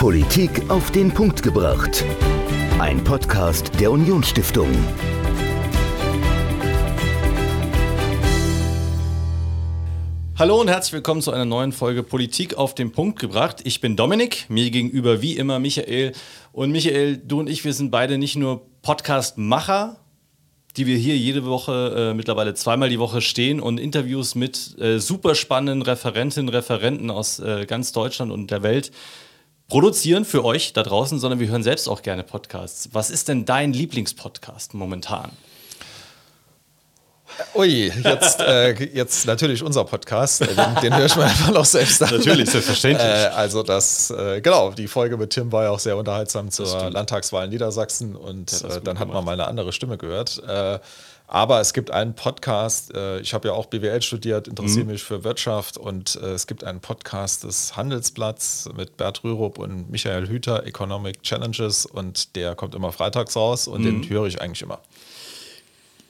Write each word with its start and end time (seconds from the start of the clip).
Politik 0.00 0.70
auf 0.70 0.90
den 0.92 1.12
Punkt 1.12 1.42
gebracht. 1.42 2.06
Ein 2.78 3.04
Podcast 3.04 3.78
der 3.78 3.92
Unionsstiftung. 3.92 4.70
Hallo 10.38 10.58
und 10.58 10.68
herzlich 10.68 10.94
willkommen 10.94 11.20
zu 11.20 11.32
einer 11.32 11.44
neuen 11.44 11.72
Folge 11.72 12.02
Politik 12.02 12.54
auf 12.54 12.74
den 12.74 12.92
Punkt 12.92 13.18
gebracht. 13.18 13.60
Ich 13.64 13.82
bin 13.82 13.94
Dominik, 13.94 14.46
mir 14.48 14.70
gegenüber 14.70 15.20
wie 15.20 15.36
immer 15.36 15.58
Michael. 15.58 16.12
Und 16.52 16.72
Michael, 16.72 17.18
du 17.18 17.40
und 17.40 17.50
ich, 17.50 17.66
wir 17.66 17.74
sind 17.74 17.90
beide 17.90 18.16
nicht 18.16 18.36
nur 18.36 18.62
Podcast-Macher, 18.80 19.98
die 20.78 20.86
wir 20.86 20.96
hier 20.96 21.18
jede 21.18 21.44
Woche, 21.44 22.10
äh, 22.12 22.14
mittlerweile 22.14 22.54
zweimal 22.54 22.88
die 22.88 22.98
Woche 22.98 23.20
stehen 23.20 23.60
und 23.60 23.78
Interviews 23.78 24.34
mit 24.34 24.80
äh, 24.80 24.98
super 24.98 25.34
spannenden 25.34 25.82
Referentinnen, 25.82 26.48
Referenten 26.48 27.10
aus 27.10 27.38
äh, 27.38 27.66
ganz 27.66 27.92
Deutschland 27.92 28.32
und 28.32 28.50
der 28.50 28.62
Welt 28.62 28.92
produzieren 29.70 30.26
für 30.26 30.44
euch 30.44 30.74
da 30.74 30.82
draußen, 30.82 31.18
sondern 31.18 31.40
wir 31.40 31.48
hören 31.48 31.62
selbst 31.62 31.88
auch 31.88 32.02
gerne 32.02 32.24
Podcasts. 32.24 32.90
Was 32.92 33.08
ist 33.08 33.28
denn 33.28 33.46
dein 33.46 33.72
Lieblingspodcast 33.72 34.74
momentan? 34.74 35.30
Ui, 37.54 37.90
jetzt, 38.04 38.40
äh, 38.40 38.72
jetzt 38.92 39.26
natürlich 39.26 39.62
unser 39.62 39.84
Podcast, 39.84 40.40
den, 40.40 40.56
den 40.82 40.96
höre 40.96 41.06
ich 41.06 41.16
mir 41.16 41.24
einfach 41.24 41.52
noch 41.52 41.64
selbst 41.64 42.02
an. 42.02 42.10
Natürlich, 42.10 42.50
selbstverständlich. 42.50 43.06
Äh, 43.06 43.28
also 43.28 43.62
das, 43.62 44.10
äh, 44.10 44.40
genau, 44.40 44.72
die 44.72 44.88
Folge 44.88 45.16
mit 45.16 45.30
Tim 45.30 45.50
war 45.52 45.64
ja 45.64 45.70
auch 45.70 45.78
sehr 45.78 45.96
unterhaltsam 45.96 46.50
zur 46.50 46.90
Landtagswahl 46.90 47.44
in 47.44 47.50
Niedersachsen 47.50 48.16
und 48.16 48.60
ja, 48.60 48.76
äh, 48.76 48.80
dann 48.82 48.98
hat 48.98 49.08
man 49.08 49.24
mal 49.24 49.32
eine 49.32 49.46
andere 49.46 49.72
Stimme 49.72 49.96
gehört. 49.96 50.42
Äh, 51.30 51.34
aber 51.34 51.60
es 51.60 51.72
gibt 51.72 51.90
einen 51.90 52.14
Podcast, 52.14 52.94
äh, 52.94 53.20
ich 53.20 53.34
habe 53.34 53.48
ja 53.48 53.54
auch 53.54 53.66
BWL 53.66 54.02
studiert, 54.02 54.48
interessiere 54.48 54.84
mhm. 54.84 54.92
mich 54.92 55.02
für 55.02 55.24
Wirtschaft 55.24 55.76
und 55.76 56.16
es 56.16 56.46
gibt 56.46 56.64
einen 56.64 56.80
Podcast 56.80 57.44
des 57.44 57.76
Handelsblatts 57.76 58.68
mit 58.76 58.96
Bert 58.96 59.24
Rürup 59.24 59.58
und 59.58 59.90
Michael 59.90 60.28
Hüter, 60.28 60.66
Economic 60.66 61.22
Challenges 61.22 61.86
und 61.86 62.36
der 62.36 62.54
kommt 62.54 62.74
immer 62.74 62.92
freitags 62.92 63.36
raus 63.36 63.68
und 63.68 63.82
mhm. 63.82 64.02
den 64.02 64.10
höre 64.10 64.26
ich 64.26 64.40
eigentlich 64.40 64.62
immer. 64.62 64.80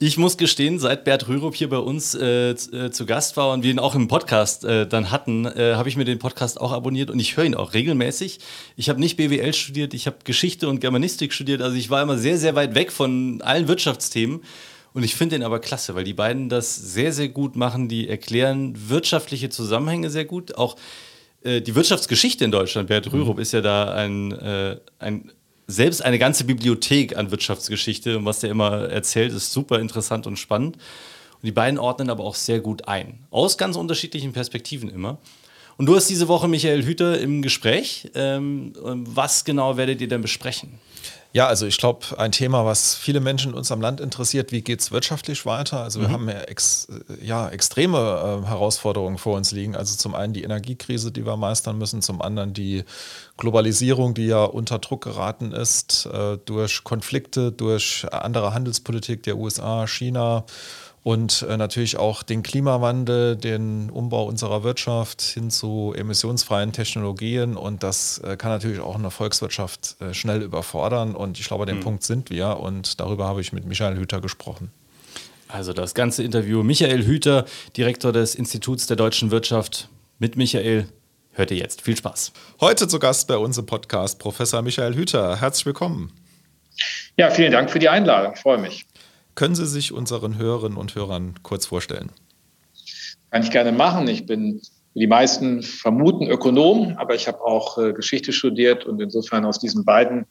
Ich 0.03 0.17
muss 0.17 0.35
gestehen, 0.35 0.79
seit 0.79 1.03
Bert 1.03 1.27
Rürup 1.27 1.53
hier 1.53 1.69
bei 1.69 1.77
uns 1.77 2.15
äh, 2.15 2.53
äh, 2.53 2.89
zu 2.89 3.05
Gast 3.05 3.37
war 3.37 3.53
und 3.53 3.61
wir 3.61 3.69
ihn 3.69 3.77
auch 3.77 3.93
im 3.93 4.07
Podcast 4.07 4.65
äh, 4.65 4.87
dann 4.87 5.11
hatten, 5.11 5.45
äh, 5.45 5.75
habe 5.75 5.89
ich 5.89 5.95
mir 5.95 6.05
den 6.05 6.17
Podcast 6.17 6.59
auch 6.59 6.71
abonniert 6.71 7.11
und 7.11 7.19
ich 7.19 7.37
höre 7.37 7.45
ihn 7.45 7.53
auch 7.53 7.75
regelmäßig. 7.75 8.39
Ich 8.77 8.89
habe 8.89 8.99
nicht 8.99 9.15
BWL 9.17 9.53
studiert, 9.53 9.93
ich 9.93 10.07
habe 10.07 10.17
Geschichte 10.23 10.67
und 10.69 10.79
Germanistik 10.79 11.33
studiert, 11.33 11.61
also 11.61 11.75
ich 11.77 11.91
war 11.91 12.01
immer 12.01 12.17
sehr, 12.17 12.39
sehr 12.39 12.55
weit 12.55 12.73
weg 12.73 12.91
von 12.91 13.43
allen 13.43 13.67
Wirtschaftsthemen. 13.67 14.41
Und 14.93 15.03
ich 15.03 15.15
finde 15.15 15.35
den 15.35 15.43
aber 15.43 15.59
klasse, 15.59 15.95
weil 15.95 16.03
die 16.03 16.13
beiden 16.13 16.49
das 16.49 16.75
sehr, 16.75 17.13
sehr 17.13 17.29
gut 17.29 17.55
machen. 17.55 17.87
Die 17.87 18.09
erklären 18.09 18.73
wirtschaftliche 18.89 19.49
Zusammenhänge 19.49 20.09
sehr 20.09 20.25
gut. 20.25 20.55
Auch 20.57 20.75
äh, 21.43 21.61
die 21.61 21.75
Wirtschaftsgeschichte 21.75 22.43
in 22.43 22.51
Deutschland, 22.51 22.89
Bert 22.89 23.11
Rürup 23.11 23.37
mhm. 23.37 23.41
ist 23.41 23.53
ja 23.53 23.61
da 23.61 23.93
ein, 23.93 24.31
äh, 24.33 24.77
ein 24.99 25.31
selbst 25.67 26.03
eine 26.03 26.19
ganze 26.19 26.43
Bibliothek 26.43 27.17
an 27.17 27.31
Wirtschaftsgeschichte 27.31 28.17
und 28.17 28.25
was 28.25 28.41
der 28.41 28.51
immer 28.51 28.89
erzählt, 28.89 29.31
ist 29.31 29.53
super 29.53 29.79
interessant 29.79 30.27
und 30.27 30.37
spannend. 30.37 30.75
Und 30.75 31.47
die 31.47 31.51
beiden 31.51 31.79
ordnen 31.79 32.09
aber 32.09 32.23
auch 32.23 32.35
sehr 32.35 32.59
gut 32.59 32.87
ein. 32.87 33.25
Aus 33.31 33.57
ganz 33.57 33.77
unterschiedlichen 33.77 34.33
Perspektiven 34.33 34.89
immer. 34.89 35.17
Und 35.81 35.87
du 35.87 35.95
hast 35.95 36.11
diese 36.11 36.27
Woche 36.27 36.47
Michael 36.47 36.85
Hüter 36.85 37.19
im 37.19 37.41
Gespräch. 37.41 38.11
Ähm, 38.13 38.71
was 38.75 39.45
genau 39.45 39.77
werdet 39.77 39.99
ihr 39.99 40.07
denn 40.07 40.21
besprechen? 40.21 40.77
Ja, 41.33 41.47
also 41.47 41.65
ich 41.65 41.79
glaube, 41.79 42.05
ein 42.19 42.31
Thema, 42.31 42.65
was 42.67 42.93
viele 42.93 43.19
Menschen 43.19 43.53
in 43.53 43.57
unserem 43.57 43.81
Land 43.81 43.99
interessiert, 43.99 44.51
wie 44.51 44.61
geht 44.61 44.79
es 44.79 44.91
wirtschaftlich 44.91 45.43
weiter? 45.47 45.81
Also 45.81 45.99
wir 45.99 46.09
mhm. 46.09 46.13
haben 46.13 46.29
ja, 46.29 46.41
ex, 46.41 46.87
ja 47.19 47.49
extreme 47.49 47.97
äh, 47.97 48.47
Herausforderungen 48.47 49.17
vor 49.17 49.37
uns 49.37 49.53
liegen. 49.53 49.75
Also 49.75 49.97
zum 49.97 50.13
einen 50.13 50.33
die 50.33 50.43
Energiekrise, 50.43 51.11
die 51.11 51.25
wir 51.25 51.35
meistern 51.35 51.79
müssen, 51.79 52.03
zum 52.03 52.21
anderen 52.21 52.53
die 52.53 52.83
Globalisierung, 53.37 54.13
die 54.13 54.27
ja 54.27 54.43
unter 54.43 54.77
Druck 54.77 55.05
geraten 55.05 55.51
ist 55.51 56.05
äh, 56.05 56.37
durch 56.45 56.83
Konflikte, 56.83 57.51
durch 57.51 58.05
andere 58.11 58.53
Handelspolitik 58.53 59.23
der 59.23 59.35
USA, 59.35 59.87
China 59.87 60.45
und 61.03 61.45
äh, 61.49 61.57
natürlich 61.57 61.97
auch 61.97 62.23
den 62.23 62.43
Klimawandel, 62.43 63.35
den 63.35 63.89
Umbau 63.89 64.25
unserer 64.25 64.63
Wirtschaft 64.63 65.21
hin 65.21 65.49
zu 65.49 65.93
emissionsfreien 65.97 66.73
Technologien 66.73 67.57
und 67.57 67.83
das 67.83 68.19
äh, 68.19 68.37
kann 68.37 68.51
natürlich 68.51 68.79
auch 68.79 68.95
eine 68.95 69.09
Volkswirtschaft 69.09 69.95
äh, 69.99 70.13
schnell 70.13 70.41
überfordern 70.41 71.15
und 71.15 71.39
ich 71.39 71.47
glaube, 71.47 71.63
an 71.63 71.69
dem 71.69 71.77
mhm. 71.77 71.83
Punkt 71.83 72.03
sind 72.03 72.29
wir 72.29 72.59
und 72.59 72.99
darüber 72.99 73.27
habe 73.27 73.41
ich 73.41 73.51
mit 73.51 73.65
Michael 73.65 73.97
Hüter 73.97 74.21
gesprochen. 74.21 74.71
Also 75.47 75.73
das 75.73 75.93
ganze 75.93 76.23
Interview 76.23 76.63
Michael 76.63 77.03
Hüter, 77.03 77.45
Direktor 77.75 78.13
des 78.13 78.35
Instituts 78.35 78.87
der 78.87 78.95
deutschen 78.95 79.31
Wirtschaft 79.31 79.89
mit 80.19 80.37
Michael 80.37 80.87
hört 81.33 81.51
ihr 81.51 81.57
jetzt. 81.57 81.81
Viel 81.81 81.97
Spaß. 81.97 82.31
Heute 82.61 82.87
zu 82.87 82.99
Gast 82.99 83.27
bei 83.27 83.37
uns 83.37 83.57
im 83.57 83.65
Podcast 83.65 84.19
Professor 84.19 84.61
Michael 84.61 84.95
Hüter. 84.95 85.41
Herzlich 85.41 85.65
willkommen. 85.65 86.13
Ja, 87.17 87.29
vielen 87.31 87.51
Dank 87.51 87.69
für 87.69 87.79
die 87.79 87.89
Einladung. 87.89 88.33
Ich 88.35 88.41
freue 88.41 88.59
mich. 88.59 88.85
Können 89.41 89.55
Sie 89.55 89.65
sich 89.65 89.91
unseren 89.91 90.37
Hörerinnen 90.37 90.77
und 90.77 90.93
Hörern 90.93 91.33
kurz 91.41 91.65
vorstellen? 91.65 92.11
Kann 93.31 93.41
ich 93.41 93.49
gerne 93.49 93.71
machen. 93.71 94.07
Ich 94.07 94.27
bin, 94.27 94.61
die 94.93 95.07
meisten 95.07 95.63
vermuten 95.63 96.27
Ökonom, 96.27 96.93
aber 96.97 97.15
ich 97.15 97.27
habe 97.27 97.41
auch 97.41 97.79
äh, 97.79 97.91
Geschichte 97.91 98.33
studiert 98.33 98.85
und 98.85 99.01
insofern 99.01 99.43
aus 99.45 99.57
diesen 99.57 99.83
beiden 99.83 100.27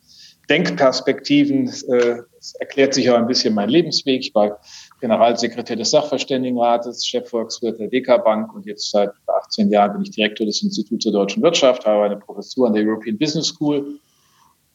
Denkperspektiven 0.48 1.72
äh, 1.88 2.18
erklärt 2.60 2.94
sich 2.94 3.10
auch 3.10 3.16
ein 3.16 3.26
bisschen 3.26 3.52
mein 3.52 3.68
Lebensweg. 3.68 4.20
Ich 4.20 4.32
war 4.32 4.60
Generalsekretär 5.00 5.74
des 5.74 5.90
Sachverständigenrates, 5.90 7.04
Chefvolkswirt 7.04 7.80
der 7.80 7.88
DK 7.88 8.22
Bank 8.22 8.54
und 8.54 8.64
jetzt 8.64 8.92
seit 8.92 9.10
18 9.26 9.72
Jahren 9.72 9.94
bin 9.94 10.02
ich 10.02 10.12
Direktor 10.12 10.46
des 10.46 10.62
Instituts 10.62 11.02
der 11.02 11.12
deutschen 11.12 11.42
Wirtschaft, 11.42 11.84
habe 11.84 12.04
eine 12.04 12.16
Professur 12.16 12.68
an 12.68 12.74
der 12.74 12.84
European 12.84 13.18
Business 13.18 13.48
School. 13.48 13.98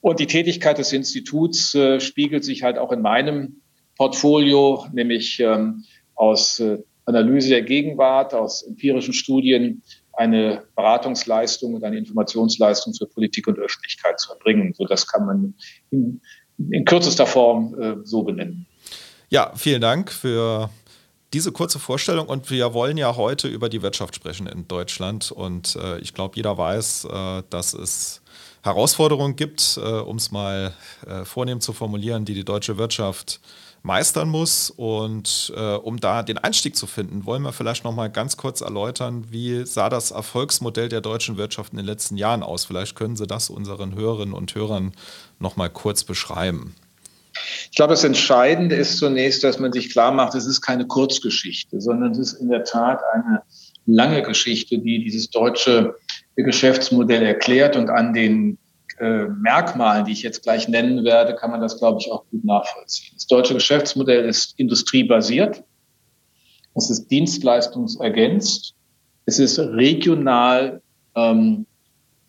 Und 0.01 0.19
die 0.19 0.27
Tätigkeit 0.27 0.77
des 0.77 0.91
Instituts 0.91 1.73
äh, 1.73 2.01
spiegelt 2.01 2.43
sich 2.43 2.63
halt 2.63 2.77
auch 2.77 2.91
in 2.91 3.01
meinem 3.01 3.61
Portfolio, 3.95 4.85
nämlich 4.93 5.39
ähm, 5.39 5.83
aus 6.15 6.59
äh, 6.59 6.79
Analyse 7.05 7.49
der 7.49 7.61
Gegenwart, 7.61 8.33
aus 8.33 8.63
empirischen 8.63 9.13
Studien 9.13 9.81
eine 10.13 10.63
Beratungsleistung 10.75 11.73
und 11.73 11.83
eine 11.83 11.97
Informationsleistung 11.97 12.93
für 12.93 13.05
Politik 13.05 13.47
und 13.47 13.59
Öffentlichkeit 13.59 14.19
zu 14.19 14.31
erbringen. 14.31 14.73
So 14.73 14.85
das 14.85 15.07
kann 15.07 15.25
man 15.25 15.53
in, 15.91 16.21
in 16.71 16.85
kürzester 16.85 17.27
Form 17.27 17.79
äh, 17.79 17.95
so 18.03 18.23
benennen. 18.23 18.65
Ja, 19.29 19.51
vielen 19.55 19.81
Dank 19.81 20.11
für 20.11 20.69
diese 21.33 21.51
kurze 21.51 21.79
Vorstellung 21.79 22.27
und 22.27 22.49
wir 22.49 22.73
wollen 22.73 22.97
ja 22.97 23.17
heute 23.17 23.47
über 23.49 23.67
die 23.67 23.81
Wirtschaft 23.81 24.15
sprechen 24.15 24.47
in 24.47 24.67
Deutschland 24.67 25.31
und 25.31 25.75
äh, 25.75 25.99
ich 25.99 26.13
glaube, 26.13 26.37
jeder 26.37 26.57
weiß, 26.57 27.05
äh, 27.11 27.43
dass 27.49 27.73
es 27.73 28.21
Herausforderungen 28.63 29.35
gibt, 29.35 29.77
äh, 29.77 29.81
um 29.81 30.15
es 30.15 30.31
mal 30.31 30.73
äh, 31.05 31.25
vornehm 31.25 31.59
zu 31.59 31.73
formulieren, 31.73 32.23
die 32.23 32.33
die 32.33 32.45
deutsche 32.45 32.77
Wirtschaft 32.77 33.41
meistern 33.85 34.29
muss. 34.29 34.69
Und 34.69 35.53
äh, 35.55 35.75
um 35.75 35.99
da 35.99 36.23
den 36.23 36.37
Einstieg 36.37 36.75
zu 36.75 36.87
finden, 36.87 37.25
wollen 37.25 37.43
wir 37.43 37.53
vielleicht 37.53 37.83
noch 37.83 37.93
mal 37.93 38.09
ganz 38.09 38.35
kurz 38.35 38.61
erläutern, 38.61 39.25
wie 39.29 39.65
sah 39.65 39.89
das 39.89 40.11
Erfolgsmodell 40.11 40.89
der 40.89 41.01
deutschen 41.01 41.37
Wirtschaft 41.37 41.71
in 41.71 41.77
den 41.77 41.85
letzten 41.85 42.17
Jahren 42.17 42.43
aus? 42.43 42.65
Vielleicht 42.65 42.95
können 42.95 43.15
Sie 43.15 43.27
das 43.27 43.49
unseren 43.49 43.95
Hörerinnen 43.95 44.33
und 44.33 44.53
Hörern 44.55 44.93
noch 45.39 45.55
mal 45.55 45.69
kurz 45.69 46.03
beschreiben. 46.03 46.75
Ich 47.69 47.75
glaube, 47.75 47.93
das 47.93 48.03
Entscheidende 48.03 48.75
ist 48.75 48.97
zunächst, 48.97 49.43
dass 49.43 49.59
man 49.59 49.71
sich 49.71 49.89
klar 49.91 50.11
macht, 50.11 50.35
es 50.35 50.45
ist 50.45 50.61
keine 50.61 50.87
Kurzgeschichte, 50.87 51.81
sondern 51.81 52.11
es 52.11 52.17
ist 52.17 52.33
in 52.33 52.49
der 52.49 52.63
Tat 52.63 53.01
eine 53.13 53.41
lange 53.85 54.23
Geschichte, 54.23 54.79
die 54.79 55.03
dieses 55.03 55.29
deutsche 55.29 55.95
Geschäftsmodell 56.37 57.23
erklärt 57.23 57.75
und 57.75 57.89
an 57.89 58.13
den 58.13 58.57
äh, 58.99 59.25
Merkmalen, 59.25 60.05
die 60.05 60.13
ich 60.13 60.23
jetzt 60.23 60.43
gleich 60.43 60.67
nennen 60.67 61.03
werde, 61.03 61.35
kann 61.35 61.51
man 61.51 61.61
das, 61.61 61.77
glaube 61.79 61.99
ich, 61.99 62.11
auch 62.11 62.25
gut 62.31 62.45
nachvollziehen. 62.45 63.11
Das 63.15 63.27
deutsche 63.27 63.53
Geschäftsmodell 63.53 64.25
ist 64.25 64.57
industriebasiert, 64.57 65.63
es 66.75 66.89
ist 66.89 67.07
dienstleistungsergänzt, 67.07 68.73
es 69.25 69.39
ist 69.39 69.59
regional 69.59 70.81
ähm, 71.15 71.65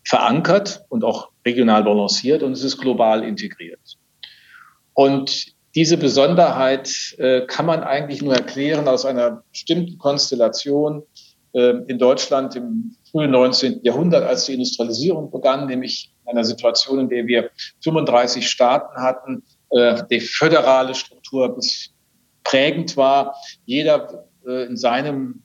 verankert 0.03 0.85
und 0.89 1.03
auch 1.03 1.29
regional 1.45 1.83
balanciert 1.83 2.43
und 2.43 2.53
es 2.53 2.63
ist 2.63 2.77
global 2.77 3.23
integriert. 3.23 3.97
Und 4.93 5.53
diese 5.75 5.97
Besonderheit 5.97 7.15
äh, 7.17 7.45
kann 7.45 7.65
man 7.65 7.83
eigentlich 7.83 8.21
nur 8.21 8.33
erklären 8.33 8.87
aus 8.87 9.05
einer 9.05 9.43
bestimmten 9.51 9.97
Konstellation 9.97 11.03
äh, 11.53 11.73
in 11.87 11.99
Deutschland 11.99 12.55
im 12.55 12.95
frühen 13.11 13.31
19. 13.31 13.81
Jahrhundert, 13.83 14.23
als 14.23 14.45
die 14.45 14.53
Industrialisierung 14.53 15.29
begann, 15.29 15.67
nämlich 15.67 16.13
einer 16.27 16.43
Situation, 16.43 16.99
in 16.99 17.09
der 17.09 17.27
wir 17.27 17.49
35 17.83 18.49
Staaten 18.49 19.01
hatten, 19.01 19.43
äh, 19.71 20.03
die 20.09 20.19
föderale 20.19 20.95
Struktur 20.95 21.55
bis 21.55 21.91
prägend 22.43 22.95
war. 22.97 23.35
Jeder 23.65 24.25
äh, 24.45 24.65
in 24.65 24.77
seinem 24.77 25.43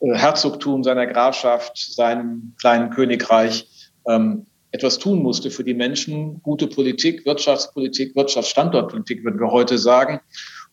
äh, 0.00 0.14
Herzogtum, 0.14 0.84
seiner 0.84 1.06
Grafschaft, 1.06 1.76
seinem 1.76 2.54
kleinen 2.60 2.90
Königreich 2.90 3.68
ähm, 4.06 4.46
etwas 4.70 4.98
tun 4.98 5.22
musste 5.22 5.50
für 5.50 5.64
die 5.64 5.74
Menschen. 5.74 6.42
Gute 6.42 6.66
Politik, 6.66 7.24
Wirtschaftspolitik, 7.24 8.16
Wirtschaftsstandortpolitik, 8.16 9.24
würden 9.24 9.40
wir 9.40 9.50
heute 9.50 9.78
sagen. 9.78 10.20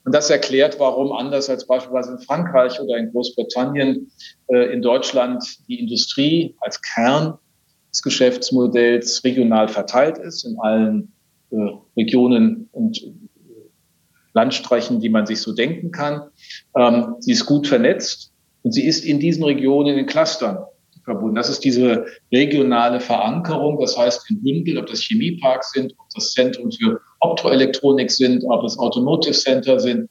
Und 0.04 0.16
das 0.16 0.32
erklärt, 0.32 0.80
warum 0.80 1.12
anders 1.12 1.50
als 1.50 1.68
beispielsweise 1.68 2.14
in 2.14 2.20
Frankreich 2.20 2.80
oder 2.80 2.98
in 2.98 3.12
Großbritannien 3.12 4.12
äh, 4.48 4.74
in 4.74 4.82
Deutschland 4.82 5.44
die 5.68 5.80
Industrie 5.80 6.56
als 6.62 6.82
Kern 6.82 7.38
des 7.92 8.02
Geschäftsmodells 8.02 9.24
regional 9.24 9.68
verteilt 9.68 10.18
ist 10.18 10.46
in 10.46 10.58
allen 10.60 11.14
äh, 11.52 11.56
Regionen 11.98 12.70
und 12.72 13.04
äh, 13.04 13.12
Landstreichen, 14.34 15.00
die 15.02 15.10
man 15.10 15.26
sich 15.26 15.42
so 15.42 15.54
denken 15.54 15.92
kann. 15.92 16.30
Ähm, 16.76 17.16
sie 17.20 17.34
ist 17.34 17.46
gut 17.46 17.68
vernetzt 17.68 18.32
und 18.64 18.72
sie 18.72 18.86
ist 18.86 19.04
in 19.04 19.20
diesen 19.20 19.44
Regionen 19.44 19.98
in 19.98 20.06
Clustern 20.06 20.60
verbunden. 21.04 21.36
Das 21.36 21.50
ist 21.50 21.64
diese 21.64 22.06
regionale 22.32 23.00
Verankerung. 23.00 23.80
Das 23.80 23.98
heißt, 23.98 24.30
in 24.30 24.42
Bündel, 24.42 24.78
ob 24.78 24.88
das 24.88 25.02
Chemieparks 25.02 25.72
sind, 25.72 25.94
ob 25.98 26.06
das 26.16 26.32
Zentrum 26.32 26.72
für 26.72 27.02
Optoelektronik 27.20 28.12
sind, 28.12 28.44
ob 28.48 28.64
es 28.64 28.78
Automotive 28.78 29.34
Center 29.34 29.80
sind. 29.80 30.10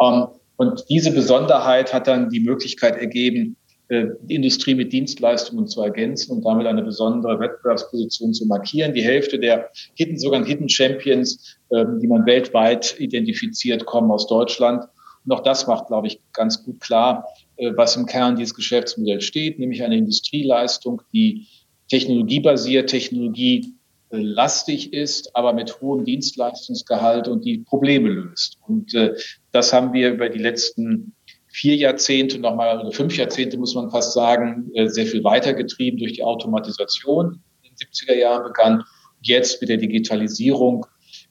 Ähm, 0.00 0.26
und 0.56 0.84
diese 0.88 1.10
Besonderheit 1.10 1.92
hat 1.92 2.06
dann 2.06 2.30
die 2.30 2.40
Möglichkeit 2.40 2.96
ergeben, 2.96 3.56
die 3.92 4.34
Industrie 4.34 4.74
mit 4.74 4.92
Dienstleistungen 4.92 5.66
zu 5.66 5.82
ergänzen 5.82 6.32
und 6.32 6.44
damit 6.44 6.66
eine 6.66 6.82
besondere 6.82 7.38
Wettbewerbsposition 7.38 8.32
zu 8.32 8.46
markieren. 8.46 8.94
Die 8.94 9.02
Hälfte 9.02 9.38
der 9.38 9.68
Hidden, 9.94 10.18
sogar 10.18 10.44
Hidden 10.44 10.68
Champions, 10.68 11.58
ähm, 11.70 12.00
die 12.00 12.06
man 12.06 12.24
weltweit 12.24 12.98
identifiziert, 12.98 13.84
kommen 13.84 14.10
aus 14.10 14.26
Deutschland. 14.26 14.84
Und 15.24 15.32
auch 15.32 15.42
das 15.42 15.66
macht, 15.66 15.88
glaube 15.88 16.06
ich, 16.06 16.20
ganz 16.32 16.64
gut 16.64 16.80
klar, 16.80 17.26
äh, 17.56 17.72
was 17.76 17.96
im 17.96 18.06
Kern 18.06 18.36
dieses 18.36 18.54
Geschäftsmodell 18.54 19.20
steht, 19.20 19.58
nämlich 19.58 19.82
eine 19.82 19.98
Industrieleistung, 19.98 21.02
die 21.12 21.46
technologiebasiert, 21.88 22.88
technologielastig 22.88 24.94
ist, 24.94 25.36
aber 25.36 25.52
mit 25.52 25.82
hohem 25.82 26.06
Dienstleistungsgehalt 26.06 27.28
und 27.28 27.44
die 27.44 27.58
Probleme 27.58 28.08
löst. 28.08 28.56
Und 28.66 28.94
äh, 28.94 29.14
das 29.52 29.74
haben 29.74 29.92
wir 29.92 30.12
über 30.12 30.30
die 30.30 30.38
letzten 30.38 31.14
vier 31.52 31.76
Jahrzehnte, 31.76 32.38
nochmal 32.38 32.80
oder 32.80 32.92
fünf 32.92 33.16
Jahrzehnte, 33.16 33.58
muss 33.58 33.74
man 33.74 33.90
fast 33.90 34.12
sagen, 34.14 34.70
äh, 34.74 34.88
sehr 34.88 35.06
viel 35.06 35.22
weitergetrieben 35.22 35.98
durch 35.98 36.14
die 36.14 36.24
Automatisation 36.24 37.42
in 37.62 37.70
den 37.70 37.76
70er 37.76 38.14
Jahren 38.14 38.44
begann. 38.44 38.84
Jetzt 39.20 39.60
mit 39.60 39.70
der 39.70 39.76
Digitalisierung 39.76 40.84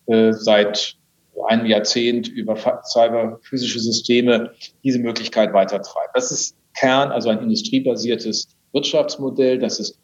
seit 0.08 0.98
einem 1.48 1.66
Jahrzehnt 1.66 2.28
über 2.28 2.56
cyberphysische 2.84 3.80
Systeme 3.80 4.52
diese 4.84 5.00
Möglichkeit 5.00 5.54
weitertreibt. 5.54 6.16
Das 6.16 6.32
ist 6.32 6.56
Kern, 6.78 7.12
also 7.12 7.30
ein 7.30 7.40
industriebasiertes 7.40 8.50
Wirtschaftsmodell. 8.74 9.60
Das 9.60 9.80
ist 9.80 10.00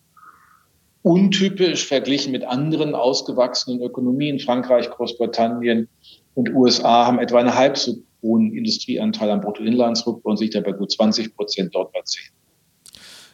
untypisch 1.04 1.86
verglichen 1.86 2.32
mit 2.32 2.44
anderen 2.44 2.96
ausgewachsenen 2.96 3.82
Ökonomien. 3.82 4.40
Frankreich, 4.40 4.90
Großbritannien 4.90 5.88
und 6.36 6.54
USA 6.54 7.06
haben 7.06 7.20
etwa 7.20 7.40
einen 7.40 7.56
halb 7.56 7.78
so 7.78 7.96
hohen 8.22 8.54
Industrieanteil 8.54 9.30
am 9.32 9.42
Bruttoinlandsprodukt 9.42 10.26
und 10.26 10.38
sich 10.38 10.50
dabei 10.50 10.72
gut 10.72 10.92
20 10.92 11.36
Prozent 11.36 11.76
dort 11.76 11.92
bei 11.94 12.02
10. 12.02 12.24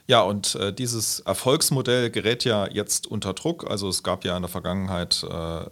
Ja, 0.06 0.22
und 0.22 0.56
äh, 0.56 0.74
dieses 0.74 1.22
Erfolgsmodell 1.22 2.10
gerät 2.10 2.44
ja 2.44 2.68
jetzt 2.70 3.08
unter 3.08 3.34
Druck. 3.34 3.70
Also 3.70 3.88
es 3.88 4.04
gab 4.04 4.26
ja 4.26 4.36
in 4.36 4.42
der 4.42 4.50
Vergangenheit 4.50 5.24
äh, 5.24 5.28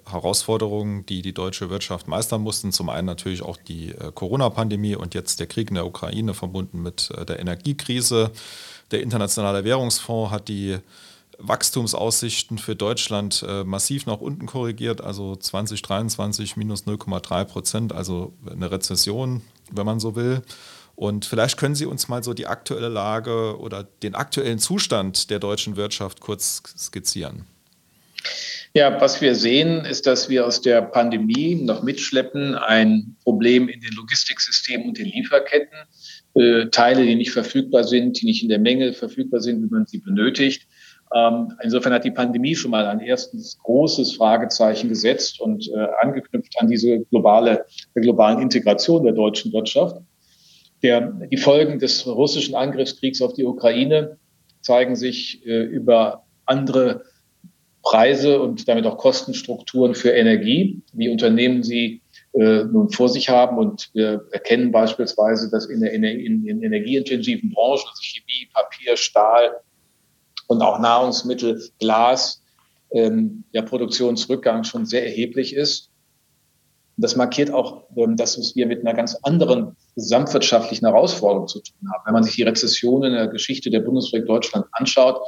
Herausforderungen, 0.10 1.06
die 1.06 1.22
die 1.22 1.34
deutsche 1.34 1.69
Wirtschaft 1.69 2.08
meistern 2.08 2.42
mussten. 2.42 2.72
Zum 2.72 2.88
einen 2.88 3.08
natürlich 3.08 3.42
auch 3.42 3.58
die 3.58 3.90
äh, 3.90 4.12
Corona-Pandemie 4.13 4.96
und 4.96 5.16
jetzt 5.16 5.42
der 5.42 5.48
Krieg 5.48 5.68
in 5.68 5.75
der 5.75 5.86
Ukraine 5.86 6.34
verbunden 6.34 6.81
mit 6.81 7.12
äh, 7.12 7.25
der 7.25 7.40
Energiekrise. 7.40 8.31
Der 8.92 9.02
Internationale 9.02 9.66
Währungsfonds 9.66 10.31
hat 10.31 10.48
die 10.48 10.78
Wachstumsaussichten 11.41 12.57
für 12.57 12.75
Deutschland 12.75 13.43
äh, 13.47 13.63
massiv 13.63 14.05
nach 14.05 14.19
unten 14.19 14.45
korrigiert, 14.45 15.01
also 15.01 15.35
2023 15.35 16.57
minus 16.57 16.85
0,3 16.85 17.45
Prozent, 17.45 17.93
also 17.93 18.33
eine 18.49 18.71
Rezession, 18.71 19.41
wenn 19.71 19.85
man 19.85 19.99
so 19.99 20.15
will. 20.15 20.41
Und 20.95 21.25
vielleicht 21.25 21.57
können 21.57 21.75
Sie 21.75 21.85
uns 21.85 22.07
mal 22.07 22.23
so 22.23 22.33
die 22.33 22.47
aktuelle 22.47 22.89
Lage 22.89 23.59
oder 23.59 23.83
den 23.83 24.13
aktuellen 24.13 24.59
Zustand 24.59 25.29
der 25.29 25.39
deutschen 25.39 25.75
Wirtschaft 25.75 26.19
kurz 26.19 26.61
skizzieren. 26.77 27.45
Ja, 28.73 29.01
was 29.01 29.19
wir 29.19 29.35
sehen, 29.35 29.83
ist, 29.83 30.07
dass 30.07 30.29
wir 30.29 30.45
aus 30.45 30.61
der 30.61 30.81
Pandemie 30.81 31.55
noch 31.55 31.83
mitschleppen 31.83 32.55
ein 32.55 33.17
Problem 33.23 33.67
in 33.67 33.81
den 33.81 33.91
Logistiksystemen 33.93 34.88
und 34.88 34.97
den 34.97 35.07
Lieferketten. 35.07 35.77
Äh, 36.35 36.67
Teile, 36.69 37.05
die 37.05 37.15
nicht 37.15 37.31
verfügbar 37.31 37.83
sind, 37.83 38.21
die 38.21 38.25
nicht 38.25 38.43
in 38.43 38.49
der 38.49 38.59
Menge 38.59 38.93
verfügbar 38.93 39.41
sind, 39.41 39.61
wie 39.61 39.69
man 39.69 39.85
sie 39.88 39.97
benötigt. 39.97 40.67
Ähm, 41.13 41.54
insofern 41.62 41.94
hat 41.94 42.06
die 42.06 42.12
Pandemie 42.12 42.56
schon 42.56 42.72
mal 42.72 42.86
ein 42.86 43.02
erstes 43.02 43.58
großes 43.60 44.16
Fragezeichen 44.16 44.90
gesetzt 44.90 45.42
und 45.42 45.69
äh, 45.69 45.88
angeknüpft 46.02 46.56
an 46.60 46.69
diese 46.69 47.02
globale, 47.06 47.66
der 47.96 48.02
globalen 48.02 48.40
Integration 48.40 49.04
der 49.04 49.13
deutschen 49.13 49.52
Wirtschaft. 49.52 49.98
Der, 50.84 51.02
die 51.02 51.38
Folgen 51.38 51.80
des 51.80 52.08
russischen 52.08 52.56
Angriffskriegs 52.56 53.22
auf 53.22 53.34
die 53.34 53.46
Ukraine 53.46 54.18
zeigen 54.62 54.96
sich 54.96 55.46
äh, 55.46 55.63
über 55.63 56.24
andere 56.46 57.04
Preise 57.84 58.42
und 58.42 58.68
damit 58.68 58.86
auch 58.86 58.98
Kostenstrukturen 58.98 59.96
für 59.96 60.12
Energie, 60.12 60.81
wie 60.94 61.10
Unternehmen 61.10 61.63
sie 61.63 62.02
äh, 62.34 62.63
nun 62.63 62.90
vor 62.90 63.10
sich 63.10 63.30
haben. 63.30 63.58
Und 63.58 63.90
wir 63.94 64.25
erkennen 64.31 64.72
beispielsweise, 64.72 65.50
dass 65.50 65.66
in, 65.66 65.81
der, 65.81 65.92
in, 65.92 66.04
in 66.04 66.63
energieintensiven 66.63 67.52
Branchen, 67.52 67.88
also 67.90 68.02
Chemie, 68.02 68.50
Papier, 68.54 68.96
Stahl 68.96 69.58
und 70.51 70.62
auch 70.62 70.80
Nahrungsmittel, 70.80 71.62
Glas, 71.80 72.44
ähm, 72.92 73.45
der 73.53 73.62
Produktionsrückgang 73.62 74.65
schon 74.65 74.86
sehr 74.86 75.06
erheblich 75.06 75.56
ist. 75.56 75.92
Und 76.98 77.03
das 77.03 77.15
markiert 77.15 77.51
auch, 77.51 77.86
ähm, 77.95 78.18
dass 78.18 78.53
wir 78.53 78.68
mit 78.68 78.81
einer 78.81 78.94
ganz 78.94 79.15
anderen 79.24 79.77
gesamtwirtschaftlichen 79.95 80.86
Herausforderung 80.86 81.48
zu 81.48 81.62
tun 81.62 81.89
haben. 81.94 82.03
Wenn 82.06 82.13
man 82.13 82.24
sich 82.24 82.36
die 82.36 82.44
Rezession 82.44 83.03
in 83.03 83.13
der 83.13 83.27
Geschichte 83.27 83.69
der 83.69 83.80
Bundesrepublik 83.80 84.27
Deutschland 84.27 84.65
anschaut, 84.74 85.21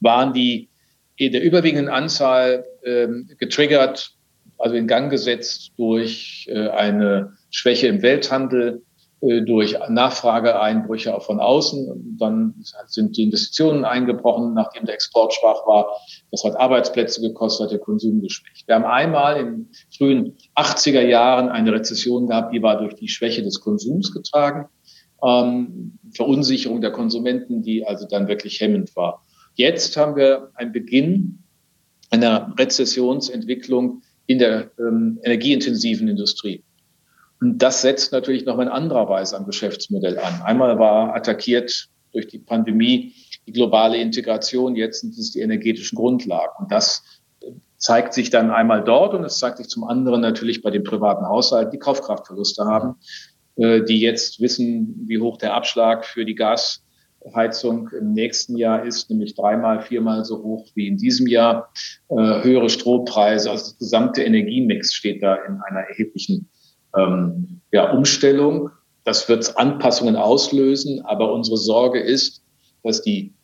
waren 0.00 0.32
die 0.32 0.68
in 1.14 1.30
der 1.30 1.44
überwiegenden 1.44 1.88
Anzahl 1.88 2.64
ähm, 2.84 3.30
getriggert, 3.38 4.16
also 4.58 4.74
in 4.74 4.88
Gang 4.88 5.10
gesetzt 5.10 5.74
durch 5.76 6.48
äh, 6.50 6.70
eine 6.70 7.34
Schwäche 7.50 7.86
im 7.86 8.02
Welthandel, 8.02 8.82
durch 9.20 9.76
Nachfrageeinbrüche 9.88 11.18
von 11.20 11.40
außen. 11.40 12.16
Dann 12.18 12.54
sind 12.86 13.16
die 13.16 13.24
Investitionen 13.24 13.84
eingebrochen, 13.84 14.52
nachdem 14.54 14.84
der 14.84 14.94
Export 14.94 15.32
schwach 15.32 15.66
war. 15.66 15.88
Das 16.30 16.44
hat 16.44 16.56
Arbeitsplätze 16.56 17.20
gekostet, 17.22 17.64
hat 17.64 17.72
der 17.72 17.78
Konsum 17.78 18.20
geschwächt. 18.20 18.68
Wir 18.68 18.74
haben 18.74 18.84
einmal 18.84 19.40
in 19.40 19.68
frühen 19.96 20.36
80er 20.54 21.00
Jahren 21.00 21.48
eine 21.48 21.72
Rezession 21.72 22.26
gehabt, 22.26 22.54
die 22.54 22.62
war 22.62 22.78
durch 22.78 22.94
die 22.94 23.08
Schwäche 23.08 23.42
des 23.42 23.60
Konsums 23.60 24.12
getragen. 24.12 24.68
Ähm, 25.24 25.98
Verunsicherung 26.14 26.82
der 26.82 26.92
Konsumenten, 26.92 27.62
die 27.62 27.86
also 27.86 28.06
dann 28.06 28.28
wirklich 28.28 28.60
hemmend 28.60 28.94
war. 28.96 29.24
Jetzt 29.54 29.96
haben 29.96 30.16
wir 30.16 30.50
einen 30.54 30.72
Beginn 30.72 31.42
einer 32.10 32.54
Rezessionsentwicklung 32.58 34.02
in 34.26 34.38
der 34.38 34.70
ähm, 34.78 35.18
energieintensiven 35.22 36.08
Industrie. 36.08 36.62
Und 37.40 37.58
das 37.58 37.82
setzt 37.82 38.12
natürlich 38.12 38.44
noch 38.44 38.58
in 38.58 38.68
anderer 38.68 39.08
Weise 39.08 39.36
am 39.36 39.46
Geschäftsmodell 39.46 40.18
an. 40.18 40.42
Einmal 40.42 40.78
war 40.78 41.14
attackiert 41.14 41.88
durch 42.12 42.28
die 42.28 42.38
Pandemie 42.38 43.14
die 43.46 43.52
globale 43.52 43.98
Integration, 43.98 44.74
jetzt 44.74 45.00
sind 45.02 45.16
es 45.16 45.32
die 45.32 45.40
energetischen 45.40 45.96
Grundlagen. 45.96 46.54
Und 46.58 46.72
das 46.72 47.04
zeigt 47.78 48.14
sich 48.14 48.30
dann 48.30 48.50
einmal 48.50 48.82
dort 48.82 49.14
und 49.14 49.24
es 49.24 49.38
zeigt 49.38 49.58
sich 49.58 49.68
zum 49.68 49.84
anderen 49.84 50.20
natürlich 50.20 50.62
bei 50.62 50.70
den 50.70 50.82
privaten 50.82 51.26
Haushalten, 51.26 51.70
die 51.70 51.78
Kaufkraftverluste 51.78 52.64
haben, 52.64 52.96
äh, 53.56 53.82
die 53.82 54.00
jetzt 54.00 54.40
wissen, 54.40 55.04
wie 55.06 55.18
hoch 55.18 55.36
der 55.36 55.54
Abschlag 55.54 56.04
für 56.04 56.24
die 56.24 56.34
Gasheizung 56.34 57.90
im 57.90 58.12
nächsten 58.12 58.56
Jahr 58.56 58.84
ist, 58.84 59.10
nämlich 59.10 59.34
dreimal, 59.34 59.82
viermal 59.82 60.24
so 60.24 60.42
hoch 60.42 60.66
wie 60.74 60.88
in 60.88 60.96
diesem 60.96 61.26
Jahr. 61.26 61.70
Äh, 62.08 62.42
höhere 62.42 62.70
Strompreise, 62.70 63.50
also 63.50 63.64
das 63.64 63.78
gesamte 63.78 64.22
Energiemix 64.22 64.94
steht 64.94 65.22
da 65.22 65.34
in 65.34 65.60
einer 65.60 65.80
erheblichen 65.80 66.48
ähm, 66.96 67.60
ja, 67.72 67.90
Umstellung. 67.92 68.70
Das 69.04 69.28
wird 69.28 69.56
Anpassungen 69.56 70.16
auslösen, 70.16 71.02
aber 71.02 71.32
unsere 71.32 71.56
Sorge 71.56 72.00
ist, 72.00 72.42
dass 72.82 73.02
die 73.02 73.34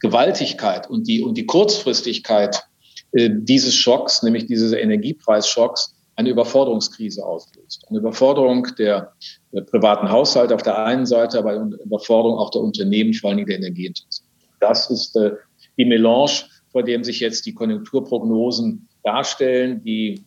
Gewaltigkeit 0.00 0.90
und 0.90 1.08
die, 1.08 1.22
und 1.22 1.36
die 1.38 1.46
Kurzfristigkeit 1.46 2.64
äh, 3.12 3.30
dieses 3.32 3.74
Schocks, 3.74 4.22
nämlich 4.22 4.46
dieses 4.46 4.72
Energiepreisschocks, 4.72 5.94
eine 6.16 6.30
Überforderungskrise 6.30 7.24
auslöst. 7.24 7.84
Eine 7.88 7.98
Überforderung 7.98 8.66
der, 8.78 9.12
der, 9.52 9.62
privaten 9.62 10.10
Haushalte 10.10 10.54
auf 10.54 10.62
der 10.62 10.82
einen 10.84 11.06
Seite, 11.06 11.38
aber 11.38 11.52
eine 11.52 11.76
Überforderung 11.84 12.38
auch 12.38 12.50
der 12.50 12.62
Unternehmen, 12.62 13.12
vor 13.12 13.30
allem 13.30 13.46
der 13.46 13.56
Energieintensiven. 13.56 14.28
Das 14.60 14.90
ist 14.90 15.14
äh, 15.16 15.32
die 15.76 15.84
Melange, 15.84 16.44
vor 16.72 16.82
dem 16.82 17.04
sich 17.04 17.20
jetzt 17.20 17.44
die 17.46 17.54
Konjunkturprognosen 17.54 18.88
darstellen, 19.02 19.82
die 19.82 20.24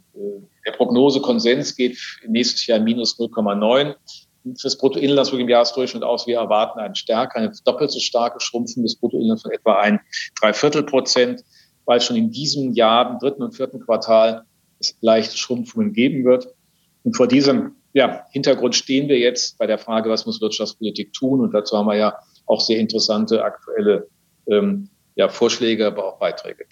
der 0.65 0.71
Prognosekonsens 0.73 1.75
geht 1.75 1.97
nächstes 2.27 2.65
Jahr 2.67 2.79
minus 2.79 3.17
0,9 3.17 3.95
fürs 4.57 4.77
Bruttoinlandsprodukt 4.77 5.43
im 5.43 5.49
Jahresdurchschnitt 5.49 6.03
aus. 6.03 6.27
Wir 6.27 6.37
erwarten 6.37 6.79
einen 6.79 6.95
stärker, 6.95 7.37
eine 7.37 7.51
doppelt 7.65 7.91
so 7.91 7.99
starke 7.99 8.39
Schrumpfung 8.39 8.83
des 8.83 8.95
Bruttoinlands 8.97 9.43
von 9.43 9.51
etwa 9.51 9.79
ein 9.79 9.99
Dreiviertel 10.39 10.83
Prozent, 10.83 11.43
weil 11.85 12.01
schon 12.01 12.15
in 12.15 12.31
diesem 12.31 12.73
Jahr, 12.73 13.11
im 13.11 13.19
dritten 13.19 13.43
und 13.43 13.55
vierten 13.55 13.79
Quartal, 13.79 14.43
es 14.79 14.95
leichte 15.01 15.37
Schrumpfungen 15.37 15.93
geben 15.93 16.23
wird. 16.25 16.47
Und 17.03 17.15
vor 17.15 17.27
diesem 17.27 17.75
ja, 17.93 18.25
Hintergrund 18.31 18.75
stehen 18.75 19.09
wir 19.09 19.17
jetzt 19.17 19.57
bei 19.57 19.67
der 19.67 19.77
Frage, 19.77 20.09
was 20.09 20.25
muss 20.25 20.41
Wirtschaftspolitik 20.41 21.13
tun? 21.13 21.41
Und 21.41 21.53
dazu 21.53 21.77
haben 21.77 21.87
wir 21.87 21.95
ja 21.95 22.15
auch 22.45 22.61
sehr 22.61 22.79
interessante 22.79 23.43
aktuelle 23.43 24.07
ähm, 24.47 24.89
ja, 25.15 25.27
Vorschläge, 25.27 25.87
aber 25.87 26.05
auch 26.05 26.19
Beiträge. 26.19 26.65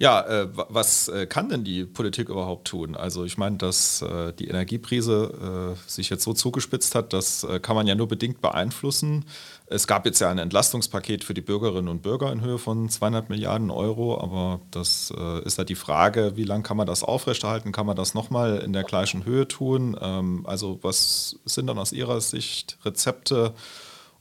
Ja, 0.00 0.22
äh, 0.22 0.48
was 0.70 1.08
äh, 1.08 1.26
kann 1.26 1.50
denn 1.50 1.62
die 1.62 1.84
Politik 1.84 2.30
überhaupt 2.30 2.66
tun? 2.68 2.96
Also 2.96 3.26
ich 3.26 3.36
meine, 3.36 3.58
dass 3.58 4.00
äh, 4.00 4.32
die 4.32 4.48
Energiekrise 4.48 5.76
äh, 5.76 5.90
sich 5.90 6.08
jetzt 6.08 6.24
so 6.24 6.32
zugespitzt 6.32 6.94
hat, 6.94 7.12
das 7.12 7.44
äh, 7.44 7.60
kann 7.60 7.76
man 7.76 7.86
ja 7.86 7.94
nur 7.94 8.08
bedingt 8.08 8.40
beeinflussen. 8.40 9.26
Es 9.66 9.86
gab 9.86 10.06
jetzt 10.06 10.18
ja 10.20 10.30
ein 10.30 10.38
Entlastungspaket 10.38 11.22
für 11.22 11.34
die 11.34 11.42
Bürgerinnen 11.42 11.88
und 11.88 12.00
Bürger 12.00 12.32
in 12.32 12.40
Höhe 12.40 12.56
von 12.56 12.88
200 12.88 13.28
Milliarden 13.28 13.70
Euro, 13.70 14.18
aber 14.18 14.60
das 14.70 15.12
äh, 15.14 15.42
ist 15.44 15.58
ja 15.58 15.64
die 15.64 15.74
Frage, 15.74 16.32
wie 16.34 16.44
lange 16.44 16.62
kann 16.62 16.78
man 16.78 16.86
das 16.86 17.04
aufrechterhalten? 17.04 17.70
Kann 17.70 17.84
man 17.84 17.94
das 17.94 18.14
nochmal 18.14 18.60
in 18.60 18.72
der 18.72 18.84
gleichen 18.84 19.26
Höhe 19.26 19.48
tun? 19.48 19.98
Ähm, 20.00 20.46
also 20.46 20.78
was 20.80 21.36
sind 21.44 21.66
dann 21.66 21.78
aus 21.78 21.92
Ihrer 21.92 22.22
Sicht 22.22 22.78
Rezepte? 22.86 23.52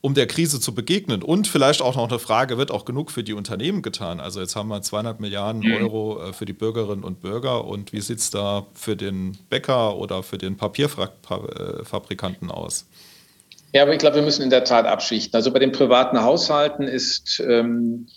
Um 0.02 0.14
der 0.14 0.28
Krise 0.28 0.60
zu 0.60 0.74
begegnen. 0.74 1.24
Und 1.24 1.48
vielleicht 1.48 1.82
auch 1.82 1.96
noch 1.96 2.10
eine 2.10 2.20
Frage, 2.20 2.58
wird 2.58 2.72
auch 2.72 2.86
genug 2.86 3.12
für 3.12 3.24
die 3.24 3.34
Unternehmen 3.34 3.82
getan? 3.82 4.20
Also 4.20 4.40
jetzt 4.40 4.56
haben 4.56 4.70
wir 4.70 4.82
200 4.82 5.20
Milliarden 5.20 5.62
mhm. 5.62 5.74
Euro 5.74 6.24
äh, 6.24 6.34
für 6.34 6.46
die 6.46 6.54
Bürgerinnen 6.54 7.04
und 7.04 7.22
Bürger 7.22 7.66
und 7.66 7.92
wie 7.92 8.02
sieht 8.02 8.20
es 8.20 8.30
da 8.30 8.66
für 8.74 8.96
den 8.96 9.38
Bäcker 9.50 9.98
oder 9.98 10.24
für 10.24 10.38
den 10.38 10.56
Papierfabrikanten 10.58 12.52
aus? 12.52 12.86
Ja, 13.74 13.84
aber 13.84 13.94
ich 13.94 14.00
glaube, 14.00 14.16
wir 14.16 14.24
müssen 14.24 14.42
in 14.42 14.50
der 14.50 14.64
Tat 14.64 14.86
abschichten. 14.86 15.36
Also 15.36 15.52
bei 15.52 15.60
den 15.60 15.72
privaten 15.72 16.22
Haushalten 16.24 16.88
ist 16.88 17.40
ähm, 17.46 18.08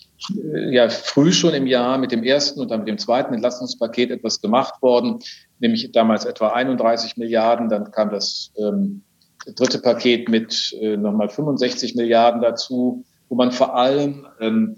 ja 0.70 0.88
früh 0.88 1.32
schon 1.32 1.52
im 1.52 1.66
Jahr 1.66 1.98
mit 1.98 2.10
dem 2.10 2.22
ersten 2.24 2.60
und 2.60 2.70
dann 2.70 2.80
mit 2.80 2.88
dem 2.88 2.96
zweiten 2.96 3.34
Entlastungspaket 3.34 4.10
etwas 4.10 4.40
gemacht 4.40 4.80
worden, 4.80 5.18
nämlich 5.58 5.92
damals 5.92 6.24
etwa 6.24 6.48
31 6.48 7.18
Milliarden, 7.18 7.68
dann 7.68 7.90
kam 7.90 8.10
das 8.10 8.50
ähm, 8.56 9.02
dritte 9.46 9.78
Paket 9.78 10.28
mit 10.28 10.76
äh, 10.80 10.96
nochmal 10.96 11.28
65 11.28 11.94
Milliarden 11.94 12.40
dazu, 12.40 13.04
wo 13.28 13.34
man 13.34 13.52
vor 13.52 13.74
allem 13.76 14.26
ähm, 14.40 14.76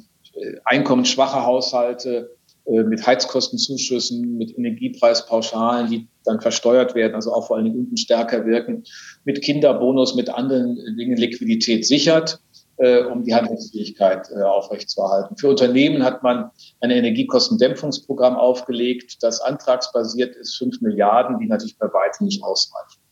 einkommensschwache 0.64 1.44
Haushalte 1.44 2.36
äh, 2.66 2.82
mit 2.82 3.06
Heizkostenzuschüssen, 3.06 4.38
mit 4.38 4.56
Energiepreispauschalen, 4.56 5.90
die 5.90 6.08
dann 6.24 6.40
versteuert 6.40 6.94
werden, 6.94 7.14
also 7.14 7.32
auch 7.32 7.46
vor 7.46 7.56
allen 7.56 7.66
Dingen 7.66 7.78
unten 7.78 7.96
stärker 7.96 8.46
wirken, 8.46 8.84
mit 9.24 9.42
Kinderbonus, 9.42 10.14
mit 10.14 10.30
anderen 10.30 10.76
Dingen 10.96 11.18
Liquidität 11.18 11.86
sichert, 11.86 12.40
äh, 12.78 13.04
um 13.04 13.22
die 13.22 13.34
Handlungsfähigkeit 13.34 14.30
äh, 14.30 14.40
aufrechtzuerhalten. 14.42 15.36
Für 15.36 15.50
Unternehmen 15.50 16.04
hat 16.04 16.22
man 16.22 16.50
ein 16.80 16.90
Energiekostendämpfungsprogramm 16.90 18.36
aufgelegt, 18.36 19.22
das 19.22 19.40
antragsbasiert 19.40 20.34
ist, 20.34 20.56
fünf 20.56 20.80
Milliarden, 20.80 21.38
die 21.38 21.46
natürlich 21.46 21.76
bei 21.78 21.92
weitem 21.92 22.26
nicht 22.26 22.42
ausreichen. 22.42 23.03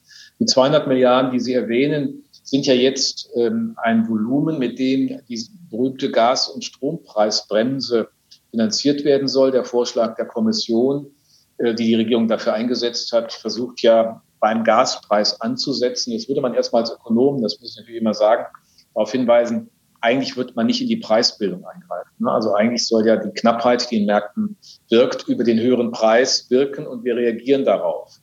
Die 0.43 0.47
200 0.47 0.89
Milliarden, 0.89 1.31
die 1.31 1.39
Sie 1.39 1.55
erwähnen, 1.55 2.25
sind 2.43 2.67
ja 2.67 2.75
jetzt 2.75 3.31
ähm, 3.37 3.77
ein 3.81 4.09
Volumen, 4.09 4.59
mit 4.59 4.77
dem 4.77 5.21
die 5.29 5.41
berühmte 5.71 6.11
Gas- 6.11 6.49
und 6.49 6.65
Strompreisbremse 6.65 8.09
finanziert 8.51 9.05
werden 9.05 9.29
soll. 9.29 9.53
Der 9.53 9.65
Vorschlag 9.65 10.17
der 10.17 10.27
Kommission, 10.27 11.13
äh, 11.59 11.77
die 11.77 11.85
die 11.85 11.95
Regierung 11.95 12.27
dafür 12.27 12.55
eingesetzt 12.55 13.13
hat, 13.13 13.33
versucht 13.33 13.83
ja 13.83 14.21
beim 14.41 14.65
Gaspreis 14.65 15.41
anzusetzen. 15.41 16.11
Jetzt 16.11 16.27
würde 16.27 16.41
man 16.41 16.55
erstmal 16.55 16.83
als 16.83 16.93
Ökonom, 16.93 17.41
das 17.41 17.61
muss 17.61 17.71
ich 17.71 17.77
natürlich 17.77 18.01
immer 18.01 18.15
sagen, 18.15 18.47
darauf 18.95 19.13
hinweisen, 19.13 19.71
eigentlich 20.01 20.37
wird 20.37 20.57
man 20.57 20.67
nicht 20.67 20.83
in 20.83 20.89
die 20.89 20.97
Preisbildung 20.97 21.65
eingreifen. 21.65 22.11
Ne? 22.19 22.33
Also 22.33 22.53
eigentlich 22.53 22.89
soll 22.89 23.07
ja 23.07 23.15
die 23.15 23.31
Knappheit, 23.31 23.89
die 23.93 23.99
in 23.99 24.07
Märkten 24.07 24.57
wirkt, 24.91 25.29
über 25.29 25.45
den 25.45 25.61
höheren 25.61 25.93
Preis 25.93 26.51
wirken 26.51 26.89
und 26.89 27.05
wir 27.05 27.15
reagieren 27.15 27.65
darauf. 27.65 28.19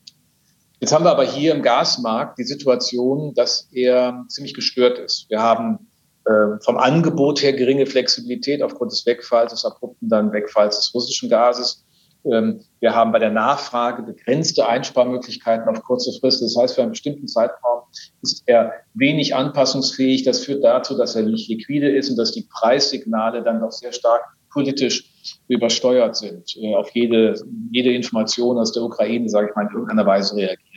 Jetzt 0.79 0.93
haben 0.93 1.03
wir 1.03 1.11
aber 1.11 1.25
hier 1.25 1.53
im 1.53 1.61
Gasmarkt 1.61 2.37
die 2.37 2.43
Situation, 2.43 3.33
dass 3.33 3.67
er 3.73 4.25
ziemlich 4.29 4.53
gestört 4.53 4.97
ist. 4.97 5.29
Wir 5.29 5.41
haben 5.41 5.89
äh, 6.25 6.59
vom 6.61 6.77
Angebot 6.77 7.41
her 7.41 7.53
geringe 7.53 7.85
Flexibilität 7.85 8.61
aufgrund 8.61 8.91
des 8.91 9.05
Wegfalls, 9.05 9.51
des 9.51 9.65
abrupten 9.65 10.07
dann 10.07 10.31
Wegfalls 10.31 10.77
des 10.77 10.93
russischen 10.93 11.29
Gases. 11.29 11.85
Ähm, 12.25 12.61
wir 12.79 12.95
haben 12.95 13.11
bei 13.11 13.19
der 13.19 13.31
Nachfrage 13.31 14.03
begrenzte 14.03 14.67
Einsparmöglichkeiten 14.67 15.67
auf 15.67 15.83
kurze 15.83 16.17
Frist. 16.19 16.41
Das 16.41 16.55
heißt, 16.57 16.75
für 16.75 16.81
einen 16.81 16.91
bestimmten 16.91 17.27
Zeitraum 17.27 17.83
ist 18.21 18.43
er 18.45 18.73
wenig 18.93 19.35
anpassungsfähig. 19.35 20.23
Das 20.23 20.45
führt 20.45 20.63
dazu, 20.63 20.95
dass 20.95 21.15
er 21.15 21.23
nicht 21.23 21.49
liquide 21.49 21.89
ist 21.89 22.09
und 22.09 22.17
dass 22.17 22.31
die 22.31 22.47
Preissignale 22.49 23.43
dann 23.43 23.59
doch 23.59 23.71
sehr 23.71 23.91
stark 23.91 24.23
politisch 24.51 25.05
übersteuert 25.47 26.15
sind, 26.15 26.55
äh, 26.57 26.75
auf 26.75 26.89
jede, 26.91 27.35
jede 27.71 27.93
Information 27.93 28.57
aus 28.57 28.71
der 28.71 28.83
Ukraine, 28.83 29.29
sage 29.29 29.49
ich 29.49 29.55
mal, 29.55 29.63
in 29.63 29.73
irgendeiner 29.73 30.05
Weise 30.05 30.35
reagieren. 30.35 30.68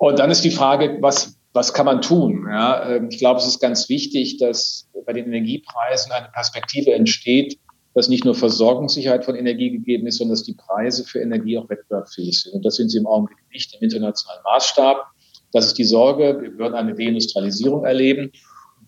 Und 0.00 0.18
dann 0.18 0.30
ist 0.30 0.44
die 0.44 0.50
Frage, 0.50 0.96
was, 1.02 1.36
was 1.52 1.74
kann 1.74 1.84
man 1.84 2.00
tun? 2.00 2.46
Ja, 2.48 2.88
ähm, 2.88 3.08
ich 3.10 3.18
glaube, 3.18 3.38
es 3.38 3.46
ist 3.46 3.60
ganz 3.60 3.90
wichtig, 3.90 4.38
dass 4.38 4.88
bei 5.04 5.12
den 5.12 5.26
Energiepreisen 5.26 6.10
eine 6.10 6.28
Perspektive 6.32 6.94
entsteht, 6.94 7.58
dass 7.94 8.08
nicht 8.08 8.24
nur 8.24 8.34
Versorgungssicherheit 8.34 9.26
von 9.26 9.34
Energie 9.34 9.70
gegeben 9.70 10.06
ist, 10.06 10.16
sondern 10.16 10.36
dass 10.36 10.42
die 10.42 10.54
Preise 10.54 11.04
für 11.04 11.20
Energie 11.20 11.58
auch 11.58 11.68
wettbewerbsfähig 11.68 12.40
sind. 12.40 12.54
Und 12.54 12.64
das 12.64 12.76
sind 12.76 12.88
sie 12.88 12.96
im 12.96 13.06
Augenblick 13.06 13.36
nicht 13.52 13.74
im 13.74 13.82
internationalen 13.82 14.42
Maßstab. 14.44 15.04
Das 15.52 15.66
ist 15.66 15.76
die 15.76 15.84
Sorge. 15.84 16.38
Wir 16.40 16.56
würden 16.56 16.74
eine 16.74 16.94
Deindustrialisierung 16.94 17.84
erleben. 17.84 18.32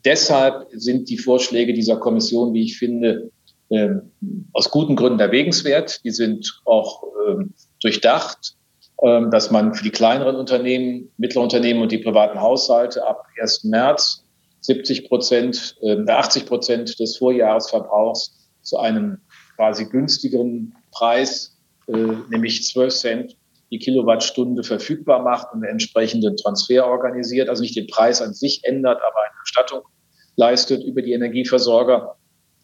Deshalb 0.06 0.66
sind 0.72 1.10
die 1.10 1.18
Vorschläge 1.18 1.74
dieser 1.74 1.96
Kommission, 1.96 2.54
wie 2.54 2.62
ich 2.62 2.78
finde, 2.78 3.30
ähm, 3.68 4.12
aus 4.54 4.70
guten 4.70 4.96
Gründen 4.96 5.20
erwägenswert. 5.20 6.02
Die 6.04 6.10
sind 6.10 6.62
auch 6.64 7.02
ähm, 7.28 7.52
durchdacht. 7.82 8.56
Ähm, 9.02 9.32
dass 9.32 9.50
man 9.50 9.74
für 9.74 9.82
die 9.82 9.90
kleineren 9.90 10.36
Unternehmen, 10.36 11.10
mittlere 11.16 11.42
Unternehmen 11.42 11.82
und 11.82 11.90
die 11.90 11.98
privaten 11.98 12.40
Haushalte 12.40 13.04
ab 13.04 13.24
1. 13.40 13.64
März 13.64 14.24
70 14.60 15.08
Prozent, 15.08 15.76
äh, 15.82 15.96
80 16.06 16.46
Prozent 16.46 17.00
des 17.00 17.16
Vorjahresverbrauchs 17.16 18.48
zu 18.62 18.78
einem 18.78 19.18
quasi 19.56 19.86
günstigeren 19.86 20.76
Preis, 20.92 21.58
äh, 21.88 21.96
nämlich 22.30 22.62
12 22.62 22.94
Cent 22.94 23.36
die 23.72 23.80
Kilowattstunde 23.80 24.62
verfügbar 24.62 25.20
macht 25.20 25.48
und 25.52 25.64
einen 25.64 25.72
entsprechenden 25.72 26.36
Transfer 26.36 26.86
organisiert, 26.86 27.48
also 27.48 27.62
nicht 27.62 27.74
den 27.74 27.88
Preis 27.88 28.22
an 28.22 28.34
sich 28.34 28.62
ändert, 28.62 28.98
aber 28.98 29.18
eine 29.18 29.38
Erstattung 29.40 29.82
leistet 30.36 30.84
über 30.84 31.02
die 31.02 31.12
Energieversorger. 31.12 32.14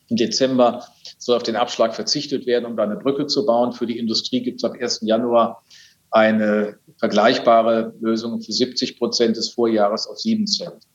Im 0.09 0.17
Dezember 0.17 0.85
soll 1.19 1.37
auf 1.37 1.43
den 1.43 1.57
Abschlag 1.57 1.97
verzichtet 1.97 2.47
werden, 2.47 2.65
um 2.65 2.77
da 2.77 2.85
eine 2.85 2.97
Brücke 2.97 3.27
zu 3.27 3.45
bauen. 3.45 3.73
Für 3.73 3.87
die 3.87 3.99
Industrie 3.99 4.41
gibt 4.41 4.61
es 4.61 4.65
ab 4.65 4.77
1. 4.79 5.01
Januar 5.03 5.65
eine 6.11 6.79
vergleichbare 6.99 7.95
Lösung 8.01 8.41
für 8.41 8.53
70 8.53 8.99
Prozent 8.99 9.37
des 9.37 9.51
Vorjahres 9.51 10.07
auf 10.07 10.19
7 10.19 10.47
Cent. 10.47 10.87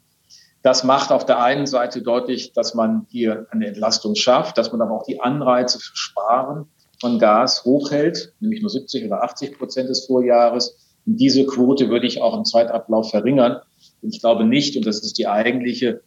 Das 0.64 0.84
macht 0.84 1.12
auf 1.12 1.26
der 1.26 1.42
einen 1.42 1.68
Seite 1.68 2.02
deutlich, 2.02 2.54
dass 2.54 2.74
man 2.74 3.06
hier 3.10 3.48
eine 3.52 3.68
Entlastung 3.68 4.16
schafft, 4.16 4.58
dass 4.58 4.72
man 4.72 4.82
aber 4.82 4.96
auch 4.96 5.06
die 5.06 5.20
Anreize 5.20 5.78
für 5.78 5.96
Sparen 5.96 6.68
von 7.02 7.20
Gas 7.20 7.66
hochhält, 7.66 8.34
nämlich 8.40 8.62
nur 8.62 8.70
70 8.70 9.06
oder 9.06 9.24
80 9.24 9.58
Prozent 9.58 9.90
des 9.90 10.06
Vorjahres. 10.06 10.78
Und 11.06 11.18
diese 11.18 11.46
Quote 11.46 11.90
würde 11.90 12.08
ich 12.08 12.22
auch 12.22 12.38
im 12.38 12.46
Zeitablauf 12.46 13.12
verringern. 13.12 13.58
Und 14.02 14.16
ich 14.16 14.22
glaube 14.22 14.46
nicht, 14.46 14.78
und 14.78 14.86
das 14.86 15.04
ist 15.04 15.18
die 15.18 15.28
eigentliche 15.28 16.02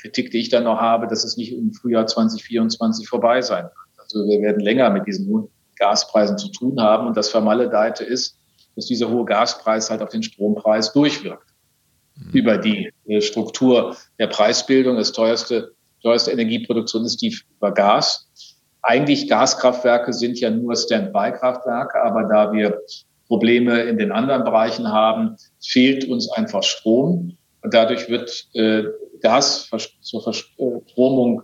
Kritik, 0.00 0.30
die 0.30 0.38
ich 0.38 0.48
dann 0.48 0.64
noch 0.64 0.80
habe, 0.80 1.06
dass 1.06 1.24
es 1.24 1.36
nicht 1.36 1.52
im 1.52 1.74
Frühjahr 1.74 2.06
2024 2.06 3.06
vorbei 3.06 3.42
sein 3.42 3.64
wird. 3.64 3.74
Also 3.98 4.26
wir 4.26 4.40
werden 4.40 4.60
länger 4.60 4.88
mit 4.88 5.06
diesen 5.06 5.28
hohen 5.28 5.48
Gaspreisen 5.76 6.38
zu 6.38 6.48
tun 6.48 6.80
haben. 6.80 7.06
Und 7.06 7.18
das 7.18 7.28
Vermaledeite 7.28 8.04
ist, 8.04 8.39
dass 8.80 8.86
dieser 8.86 9.10
hohe 9.10 9.26
Gaspreis 9.26 9.90
halt 9.90 10.00
auf 10.00 10.08
den 10.08 10.22
Strompreis 10.22 10.92
durchwirkt. 10.94 11.46
Mhm. 12.16 12.30
Über 12.32 12.56
die 12.56 12.90
äh, 13.06 13.20
Struktur 13.20 13.94
der 14.18 14.28
Preisbildung. 14.28 14.96
Das 14.96 15.12
teuerste, 15.12 15.72
teuerste 16.02 16.30
Energieproduktion 16.30 17.04
ist 17.04 17.20
die 17.20 17.36
über 17.58 17.72
Gas. 17.72 18.26
Eigentlich 18.80 19.28
Gaskraftwerke 19.28 20.14
sind 20.14 20.40
ja 20.40 20.48
nur 20.48 20.74
Standby-Kraftwerke, 20.74 22.02
aber 22.02 22.24
da 22.24 22.52
wir 22.52 22.80
Probleme 23.28 23.82
in 23.82 23.98
den 23.98 24.10
anderen 24.10 24.44
Bereichen 24.44 24.90
haben, 24.90 25.36
fehlt 25.62 26.08
uns 26.08 26.30
einfach 26.32 26.62
Strom. 26.62 27.36
Und 27.62 27.74
dadurch 27.74 28.08
wird 28.08 28.48
äh, 28.54 28.84
Gas 29.20 29.68
zur 30.00 30.22
Verstromung 30.22 31.42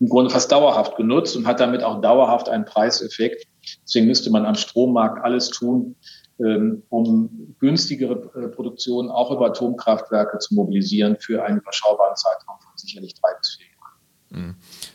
im 0.00 0.08
Grunde 0.08 0.30
fast 0.30 0.50
dauerhaft 0.50 0.96
genutzt 0.96 1.36
und 1.36 1.46
hat 1.46 1.60
damit 1.60 1.84
auch 1.84 2.00
dauerhaft 2.00 2.48
einen 2.48 2.64
Preiseffekt. 2.64 3.46
Deswegen 3.84 4.06
müsste 4.06 4.30
man 4.30 4.46
am 4.46 4.56
Strommarkt 4.56 5.24
alles 5.24 5.50
tun, 5.50 5.94
um 6.38 7.56
günstigere 7.58 8.30
äh, 8.34 8.48
Produktion 8.48 9.10
auch 9.10 9.30
über 9.30 9.46
Atomkraftwerke 9.46 10.38
zu 10.38 10.54
mobilisieren 10.54 11.16
für 11.20 11.44
einen 11.44 11.58
überschaubaren 11.58 12.16
Zeitraum 12.16 12.58
von 12.60 12.72
sicherlich 12.76 13.14
drei 13.14 13.30
bis 13.38 13.56
vier 13.56 13.66
Jahren. 13.66 14.46
Mhm. 14.46 14.54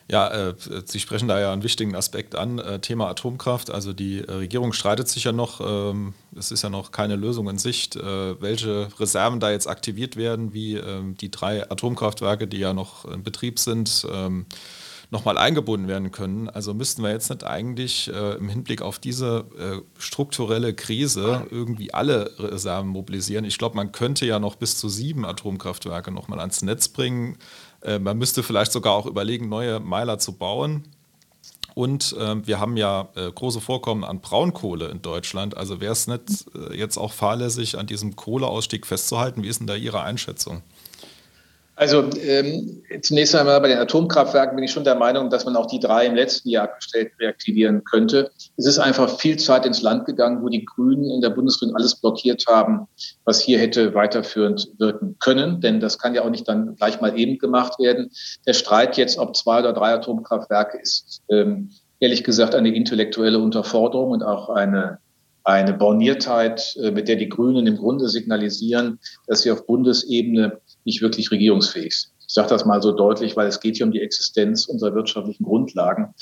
Ja, 0.10 0.50
äh, 0.50 0.56
Sie 0.86 1.00
sprechen 1.00 1.28
da 1.28 1.40
ja 1.40 1.54
einen 1.54 1.64
wichtigen 1.64 1.96
Aspekt 1.96 2.36
an, 2.36 2.60
äh, 2.60 2.80
Thema 2.80 3.08
Atomkraft. 3.10 3.72
Also 3.72 3.94
die 3.94 4.20
Regierung 4.20 4.74
streitet 4.74 5.08
sich 5.08 5.26
ja 5.26 5.32
noch, 5.32 5.62
ähm, 5.62 6.14
es 6.36 6.52
ist 6.52 6.64
ja 6.64 6.70
noch 6.70 6.92
keine 6.92 7.16
Lösung 7.16 7.50
in 7.50 7.58
Sicht, 7.58 7.96
welche 7.96 8.88
Reserven 9.00 9.40
da 9.40 9.52
jetzt 9.52 9.68
aktiviert 9.68 10.18
werden, 10.18 10.54
wie 10.54 10.76
ähm, 10.76 11.16
die 11.18 11.32
drei 11.32 11.70
Atomkraftwerke, 11.70 12.48
die 12.48 12.58
ja 12.58 12.74
noch 12.74 13.06
in 13.06 13.24
Betrieb 13.24 13.60
sind. 13.60 14.08
Ähm, 14.12 14.46
nochmal 15.10 15.38
eingebunden 15.38 15.88
werden 15.88 16.12
können. 16.12 16.50
Also 16.50 16.74
müssten 16.74 17.02
wir 17.02 17.12
jetzt 17.12 17.30
nicht 17.30 17.44
eigentlich 17.44 18.12
äh, 18.14 18.36
im 18.36 18.50
Hinblick 18.50 18.82
auf 18.82 19.00
diese 19.00 19.46
äh, 19.58 20.02
strukturelle 20.02 20.74
Krise 20.74 21.48
irgendwie 21.50 21.94
alle 21.94 22.32
Reserven 22.38 22.90
mobilisieren. 22.90 23.46
Ich 23.46 23.58
glaube, 23.58 23.76
man 23.76 23.92
könnte 23.92 24.26
ja 24.26 24.40
noch 24.40 24.56
bis 24.56 24.78
zu 24.78 24.90
sieben 24.90 25.26
Atomkraftwerke 25.26 26.12
nochmal 26.12 26.40
ans 26.40 26.62
Netz 26.62 26.90
bringen. 26.90 27.38
Äh, 27.82 28.00
man 28.00 28.18
müsste 28.18 28.44
vielleicht 28.44 28.74
sogar 28.74 28.94
auch 28.94 29.06
überlegen, 29.06 29.48
neue 29.48 29.80
Meiler 29.80 30.20
zu 30.20 30.34
bauen. 30.34 30.84
Und 31.74 32.14
äh, 32.20 32.46
wir 32.46 32.60
haben 32.60 32.76
ja 32.76 33.08
äh, 33.16 33.32
große 33.32 33.62
Vorkommen 33.62 34.04
an 34.04 34.20
Braunkohle 34.20 34.88
in 34.88 35.02
Deutschland. 35.02 35.56
Also 35.56 35.80
wäre 35.80 35.94
es 35.94 36.08
nicht 36.08 36.48
äh, 36.56 36.76
jetzt 36.76 36.98
auch 36.98 37.14
fahrlässig, 37.14 37.78
an 37.78 37.86
diesem 37.86 38.16
Kohleausstieg 38.16 38.86
festzuhalten? 38.86 39.44
Wie 39.44 39.48
ist 39.48 39.60
denn 39.60 39.68
da 39.68 39.76
Ihre 39.76 40.02
Einschätzung? 40.02 40.64
Also 41.78 42.10
ähm, 42.24 42.82
zunächst 43.02 43.36
einmal 43.36 43.62
bei 43.62 43.68
den 43.68 43.78
Atomkraftwerken 43.78 44.56
bin 44.56 44.66
ich 44.66 44.72
schon 44.72 44.84
der 44.84 44.96
Meinung, 44.96 45.30
dass 45.30 45.46
man 45.46 45.56
auch 45.56 45.68
die 45.68 45.80
drei 45.80 46.08
im 46.08 46.16
letzten 46.16 46.50
Jahr 46.50 46.70
gestellt 46.76 47.12
reaktivieren 47.20 47.84
könnte. 47.84 48.32
Es 48.58 48.66
ist 48.66 48.80
einfach 48.80 49.20
viel 49.20 49.38
Zeit 49.38 49.64
ins 49.64 49.84
Land 49.84 50.06
gegangen, 50.06 50.42
wo 50.42 50.50
die 50.50 50.66
Grünen 50.66 51.12
in 51.12 51.22
der 51.22 51.30
Bundesregierung 51.30 51.76
alles 51.76 51.94
blockiert 51.94 52.46
haben, 52.48 52.88
was 53.26 53.42
hier 53.42 53.60
hätte 53.60 53.94
weiterführend 53.94 54.70
wirken 54.80 55.18
können. 55.20 55.62
Denn 55.62 55.80
das 55.80 56.00
kann 56.00 56.16
ja 56.16 56.24
auch 56.24 56.32
nicht 56.32 56.48
dann 56.48 56.76
gleich 56.76 57.00
mal 57.00 57.16
eben 57.16 57.38
gemacht 57.38 57.78
werden. 57.78 58.10
Der 58.48 58.54
Streit 58.54 58.98
jetzt, 58.98 59.20
ob 59.20 59.36
zwei 59.36 59.60
oder 59.60 59.74
drei 59.74 59.94
Atomkraftwerke, 59.94 60.80
ist 60.80 61.22
ähm, 61.30 61.70
ehrlich 62.00 62.24
gesagt 62.24 62.56
eine 62.56 62.74
intellektuelle 62.74 63.38
Unterforderung 63.38 64.10
und 64.10 64.24
auch 64.24 64.50
eine 64.50 64.98
eine 65.48 65.72
Borniertheit, 65.72 66.76
äh, 66.76 66.92
mit 66.92 67.08
der 67.08 67.16
die 67.16 67.30
Grünen 67.30 67.68
im 67.68 67.78
Grunde 67.78 68.10
signalisieren, 68.10 69.00
dass 69.28 69.44
sie 69.44 69.52
auf 69.52 69.66
Bundesebene 69.66 70.60
nicht 70.88 71.02
wirklich 71.02 71.30
regierungsfähig. 71.30 72.08
Ich 72.28 72.34
sage 72.34 72.50
das 72.50 72.66
mal 72.66 72.82
so 72.82 72.94
deutlich, 72.94 73.36
weil 73.36 73.48
es 73.48 73.60
geht 73.60 73.78
hier 73.78 73.86
um 73.86 73.92
die 73.92 74.02
Existenz 74.02 74.66
unserer 74.66 74.96
wirtschaftlichen 74.96 75.44
Grundlagen. 75.44 76.14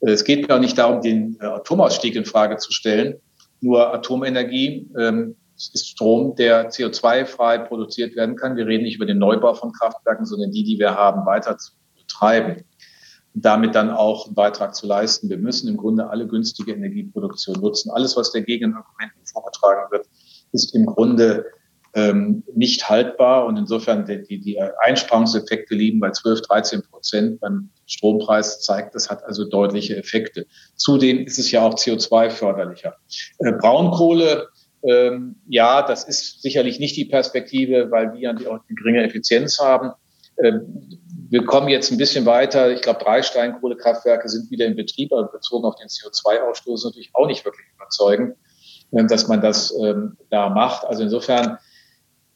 Äh, 0.00 0.10
es 0.10 0.24
geht 0.24 0.50
auch 0.50 0.58
nicht 0.58 0.76
darum, 0.76 1.00
den 1.00 1.36
äh, 1.40 1.46
Atomausstieg 1.46 2.16
in 2.16 2.24
Frage 2.24 2.56
zu 2.56 2.72
stellen. 2.72 3.16
Nur 3.60 3.94
Atomenergie 3.94 4.90
ähm, 4.98 5.36
ist 5.56 5.88
Strom, 5.88 6.34
der 6.36 6.70
CO2-frei 6.70 7.58
produziert 7.58 8.16
werden 8.16 8.34
kann. 8.34 8.56
Wir 8.56 8.66
reden 8.66 8.84
nicht 8.84 8.96
über 8.96 9.06
den 9.06 9.18
Neubau 9.18 9.54
von 9.54 9.72
Kraftwerken, 9.72 10.26
sondern 10.26 10.50
die, 10.50 10.64
die 10.64 10.78
wir 10.78 10.94
haben, 10.94 11.24
weiter 11.26 11.56
zu 11.58 11.72
betreiben 11.96 12.64
und 13.34 13.44
damit 13.44 13.74
dann 13.74 13.90
auch 13.90 14.26
einen 14.26 14.34
Beitrag 14.34 14.74
zu 14.74 14.86
leisten. 14.86 15.28
Wir 15.28 15.38
müssen 15.38 15.68
im 15.68 15.76
Grunde 15.76 16.08
alle 16.08 16.26
günstige 16.26 16.72
Energieproduktion 16.72 17.60
nutzen. 17.60 17.90
Alles, 17.90 18.16
was 18.16 18.32
dagegen 18.32 18.70
in 18.70 18.74
Argumenten 18.74 19.26
vorgetragen 19.26 19.90
wird, 19.90 20.06
ist 20.52 20.74
im 20.74 20.86
Grunde 20.86 21.44
ähm, 21.94 22.42
nicht 22.54 22.88
haltbar. 22.88 23.46
Und 23.46 23.56
insofern 23.56 24.04
die, 24.04 24.22
die, 24.22 24.40
die 24.40 24.60
Einsparungseffekte 24.60 25.74
liegen 25.74 26.00
bei 26.00 26.10
12, 26.10 26.42
13 26.42 26.82
Prozent 26.82 27.40
beim 27.40 27.70
Strompreis, 27.86 28.60
zeigt, 28.60 28.94
das 28.94 29.10
hat 29.10 29.24
also 29.24 29.44
deutliche 29.44 29.96
Effekte. 29.96 30.46
Zudem 30.76 31.24
ist 31.24 31.38
es 31.38 31.50
ja 31.50 31.62
auch 31.62 31.74
CO2-förderlicher. 31.74 32.94
Äh, 33.38 33.52
Braunkohle, 33.52 34.48
ähm, 34.82 35.36
ja, 35.48 35.82
das 35.82 36.04
ist 36.04 36.42
sicherlich 36.42 36.78
nicht 36.78 36.96
die 36.96 37.06
Perspektive, 37.06 37.90
weil 37.90 38.12
wir 38.14 38.30
auch 38.30 38.60
eine 38.68 38.76
geringe 38.76 39.02
Effizienz 39.02 39.58
haben. 39.58 39.92
Ähm, 40.42 41.00
wir 41.30 41.44
kommen 41.44 41.68
jetzt 41.68 41.90
ein 41.90 41.98
bisschen 41.98 42.26
weiter. 42.26 42.70
Ich 42.70 42.82
glaube, 42.82 43.02
drei 43.02 43.22
Steinkohlekraftwerke 43.22 44.28
sind 44.28 44.50
wieder 44.50 44.66
in 44.66 44.76
Betrieb, 44.76 45.12
aber 45.12 45.28
bezogen 45.28 45.64
auf 45.64 45.76
den 45.76 45.88
CO2-Ausstoß 45.88 46.84
natürlich 46.84 47.10
auch 47.14 47.26
nicht 47.26 47.44
wirklich 47.44 47.66
überzeugend, 47.74 48.36
ähm, 48.92 49.08
dass 49.08 49.28
man 49.28 49.40
das 49.40 49.74
ähm, 49.80 50.16
da 50.30 50.50
macht. 50.50 50.84
Also 50.84 51.02
insofern, 51.02 51.58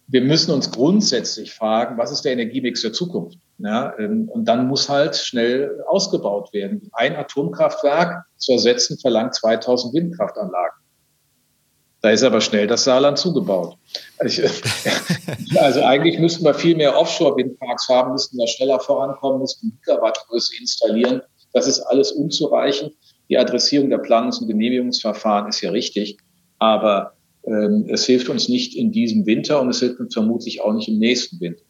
wir 0.09 0.23
müssen 0.23 0.53
uns 0.53 0.71
grundsätzlich 0.71 1.53
fragen, 1.53 1.99
was 1.99 2.11
ist 2.11 2.25
der 2.25 2.33
Energiemix 2.33 2.81
der 2.81 2.95
Zukunft? 2.95 3.39
Ja, 3.59 3.93
ähm, 3.99 4.29
und 4.29 4.47
dann 4.47 4.67
muss 4.67 4.89
halt 4.89 5.17
schnell 5.17 5.83
ausgebaut 5.87 6.53
werden. 6.53 6.89
Ein 6.93 7.17
Atomkraftwerk 7.17 8.25
zu 8.39 8.53
ersetzen 8.53 8.99
verlangt 8.99 9.35
2000 9.35 9.95
Windkraftanlagen. 9.95 10.79
Da 12.01 12.11
ist 12.11 12.23
aber 12.23 12.41
schnell 12.41 12.67
das 12.67 12.85
Saarland 12.85 13.19
zugebaut. 13.19 13.77
Also, 14.19 14.43
also 15.57 15.83
eigentlich 15.83 16.19
müssten 16.19 16.45
wir 16.45 16.55
viel 16.55 16.77
mehr 16.77 16.97
Offshore-Windparks 16.97 17.89
haben, 17.89 18.13
müssten 18.13 18.39
da 18.39 18.47
schneller 18.47 18.81
vorankommen, 18.81 19.41
müssten 19.41 19.79
Gigawattgröße 19.85 20.57
installieren. 20.61 21.23
Das 21.53 21.67
ist 21.67 21.81
alles 21.81 22.13
unzureichend. 22.13 22.93
Die 23.29 23.37
Adressierung 23.37 23.91
der 23.91 23.99
Planungs- 23.99 24.41
und 24.41 24.47
Genehmigungsverfahren 24.47 25.49
ist 25.49 25.61
ja 25.61 25.71
richtig, 25.71 26.19
aber 26.59 27.18
es 27.89 28.05
hilft 28.07 28.29
uns 28.29 28.49
nicht 28.49 28.75
in 28.75 28.93
diesem 28.93 29.27
Winter 29.27 29.61
und 29.61 29.69
es 29.71 29.81
hilft 29.81 30.01
uns 30.01 30.15
vermutlich 30.15 30.61
auch 30.61 30.73
nicht 30.73 30.89
im 30.89 30.99
nächsten 30.99 31.41
Winter. 31.41 31.63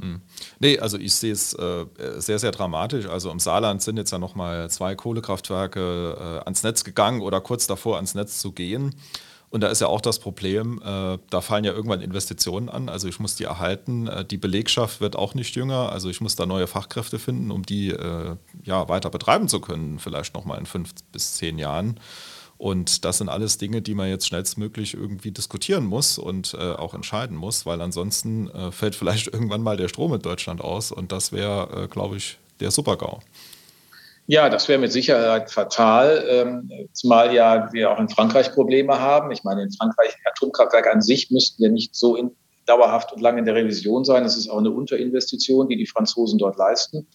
Hm. 0.00 0.20
Nee, 0.60 0.78
also 0.78 0.98
ich 0.98 1.14
sehe 1.14 1.32
es 1.32 1.54
äh, 1.54 1.86
sehr, 2.18 2.38
sehr 2.38 2.52
dramatisch. 2.52 3.06
Also 3.06 3.30
im 3.30 3.38
Saarland 3.38 3.82
sind 3.82 3.96
jetzt 3.96 4.12
ja 4.12 4.18
nochmal 4.18 4.68
zwei 4.70 4.94
Kohlekraftwerke 4.94 6.16
äh, 6.18 6.44
ans 6.44 6.62
Netz 6.62 6.84
gegangen 6.84 7.22
oder 7.22 7.40
kurz 7.40 7.66
davor 7.66 7.96
ans 7.96 8.14
Netz 8.14 8.40
zu 8.40 8.52
gehen. 8.52 8.94
Und 9.48 9.62
da 9.62 9.68
ist 9.68 9.80
ja 9.80 9.86
auch 9.86 10.00
das 10.00 10.18
Problem, 10.18 10.82
äh, 10.84 11.18
da 11.30 11.40
fallen 11.40 11.64
ja 11.64 11.72
irgendwann 11.72 12.00
Investitionen 12.00 12.68
an. 12.68 12.88
Also 12.88 13.08
ich 13.08 13.20
muss 13.20 13.36
die 13.36 13.44
erhalten. 13.44 14.06
Äh, 14.06 14.24
die 14.24 14.36
Belegschaft 14.36 15.00
wird 15.00 15.16
auch 15.16 15.34
nicht 15.34 15.54
jünger. 15.54 15.92
Also 15.92 16.10
ich 16.10 16.20
muss 16.20 16.36
da 16.36 16.46
neue 16.46 16.66
Fachkräfte 16.66 17.18
finden, 17.18 17.50
um 17.50 17.62
die 17.64 17.90
äh, 17.90 18.36
ja, 18.64 18.88
weiter 18.88 19.08
betreiben 19.08 19.48
zu 19.48 19.60
können, 19.60 19.98
vielleicht 19.98 20.34
nochmal 20.34 20.58
in 20.58 20.66
fünf 20.66 20.90
bis 21.12 21.34
zehn 21.34 21.58
Jahren. 21.58 21.98
Und 22.58 23.04
das 23.04 23.18
sind 23.18 23.28
alles 23.28 23.58
Dinge, 23.58 23.82
die 23.82 23.94
man 23.94 24.08
jetzt 24.08 24.26
schnellstmöglich 24.26 24.94
irgendwie 24.94 25.30
diskutieren 25.30 25.84
muss 25.84 26.18
und 26.18 26.54
äh, 26.54 26.72
auch 26.72 26.94
entscheiden 26.94 27.36
muss, 27.36 27.66
weil 27.66 27.80
ansonsten 27.80 28.48
äh, 28.50 28.72
fällt 28.72 28.94
vielleicht 28.94 29.26
irgendwann 29.32 29.62
mal 29.62 29.76
der 29.76 29.88
Strom 29.88 30.14
in 30.14 30.22
Deutschland 30.22 30.60
aus 30.60 30.92
und 30.92 31.12
das 31.12 31.32
wäre, 31.32 31.84
äh, 31.84 31.88
glaube 31.88 32.16
ich, 32.16 32.38
der 32.60 32.70
Supergau. 32.70 33.20
Ja, 34.28 34.48
das 34.48 34.68
wäre 34.68 34.80
mit 34.80 34.90
Sicherheit 34.90 35.52
fatal, 35.52 36.24
ähm, 36.28 36.88
zumal 36.92 37.32
ja 37.32 37.72
wir 37.72 37.92
auch 37.92 38.00
in 38.00 38.08
Frankreich 38.08 38.52
Probleme 38.52 38.98
haben. 38.98 39.30
Ich 39.30 39.44
meine, 39.44 39.62
in 39.62 39.70
Frankreich 39.70 40.14
Atomkraftwerke 40.24 40.90
an 40.90 41.00
sich 41.00 41.30
müssten 41.30 41.62
ja 41.62 41.68
nicht 41.68 41.94
so 41.94 42.16
in, 42.16 42.32
dauerhaft 42.66 43.12
und 43.12 43.20
lange 43.20 43.38
in 43.38 43.44
der 43.44 43.54
Revision 43.54 44.04
sein. 44.04 44.24
Das 44.24 44.36
ist 44.36 44.48
auch 44.48 44.58
eine 44.58 44.70
Unterinvestition, 44.70 45.68
die 45.68 45.76
die 45.76 45.86
Franzosen 45.86 46.38
dort 46.40 46.56
leisten. 46.56 47.06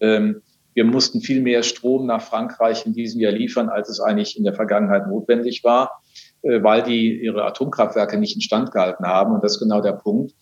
Ähm, 0.00 0.40
wir 0.74 0.84
mussten 0.84 1.20
viel 1.20 1.40
mehr 1.40 1.62
Strom 1.62 2.06
nach 2.06 2.22
Frankreich 2.22 2.84
in 2.84 2.92
diesem 2.92 3.20
Jahr 3.20 3.32
liefern, 3.32 3.68
als 3.68 3.88
es 3.88 4.00
eigentlich 4.00 4.36
in 4.36 4.44
der 4.44 4.54
Vergangenheit 4.54 5.06
notwendig 5.08 5.64
war, 5.64 6.02
äh, 6.42 6.62
weil 6.62 6.82
die 6.82 7.22
ihre 7.22 7.44
Atomkraftwerke 7.44 8.18
nicht 8.18 8.34
instand 8.34 8.72
gehalten 8.72 9.06
haben. 9.06 9.34
Und 9.34 9.42
das 9.42 9.54
ist 9.54 9.60
genau 9.60 9.80
der 9.80 9.92
Punkt 9.92 10.34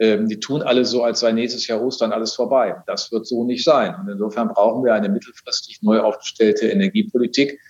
ähm, 0.00 0.28
die 0.28 0.40
tun 0.40 0.62
alle 0.62 0.86
so, 0.86 1.04
als 1.04 1.20
sei 1.20 1.30
nächstes 1.32 1.66
Jahr 1.66 1.82
Ostern 1.82 2.12
alles 2.12 2.34
vorbei. 2.34 2.74
Das 2.86 3.12
wird 3.12 3.26
so 3.26 3.44
nicht 3.44 3.62
sein. 3.62 3.94
Und 4.00 4.08
insofern 4.08 4.48
brauchen 4.48 4.82
wir 4.82 4.94
eine 4.94 5.10
mittelfristig 5.10 5.82
neu 5.82 6.00
aufgestellte 6.00 6.68
Energiepolitik, 6.68 7.60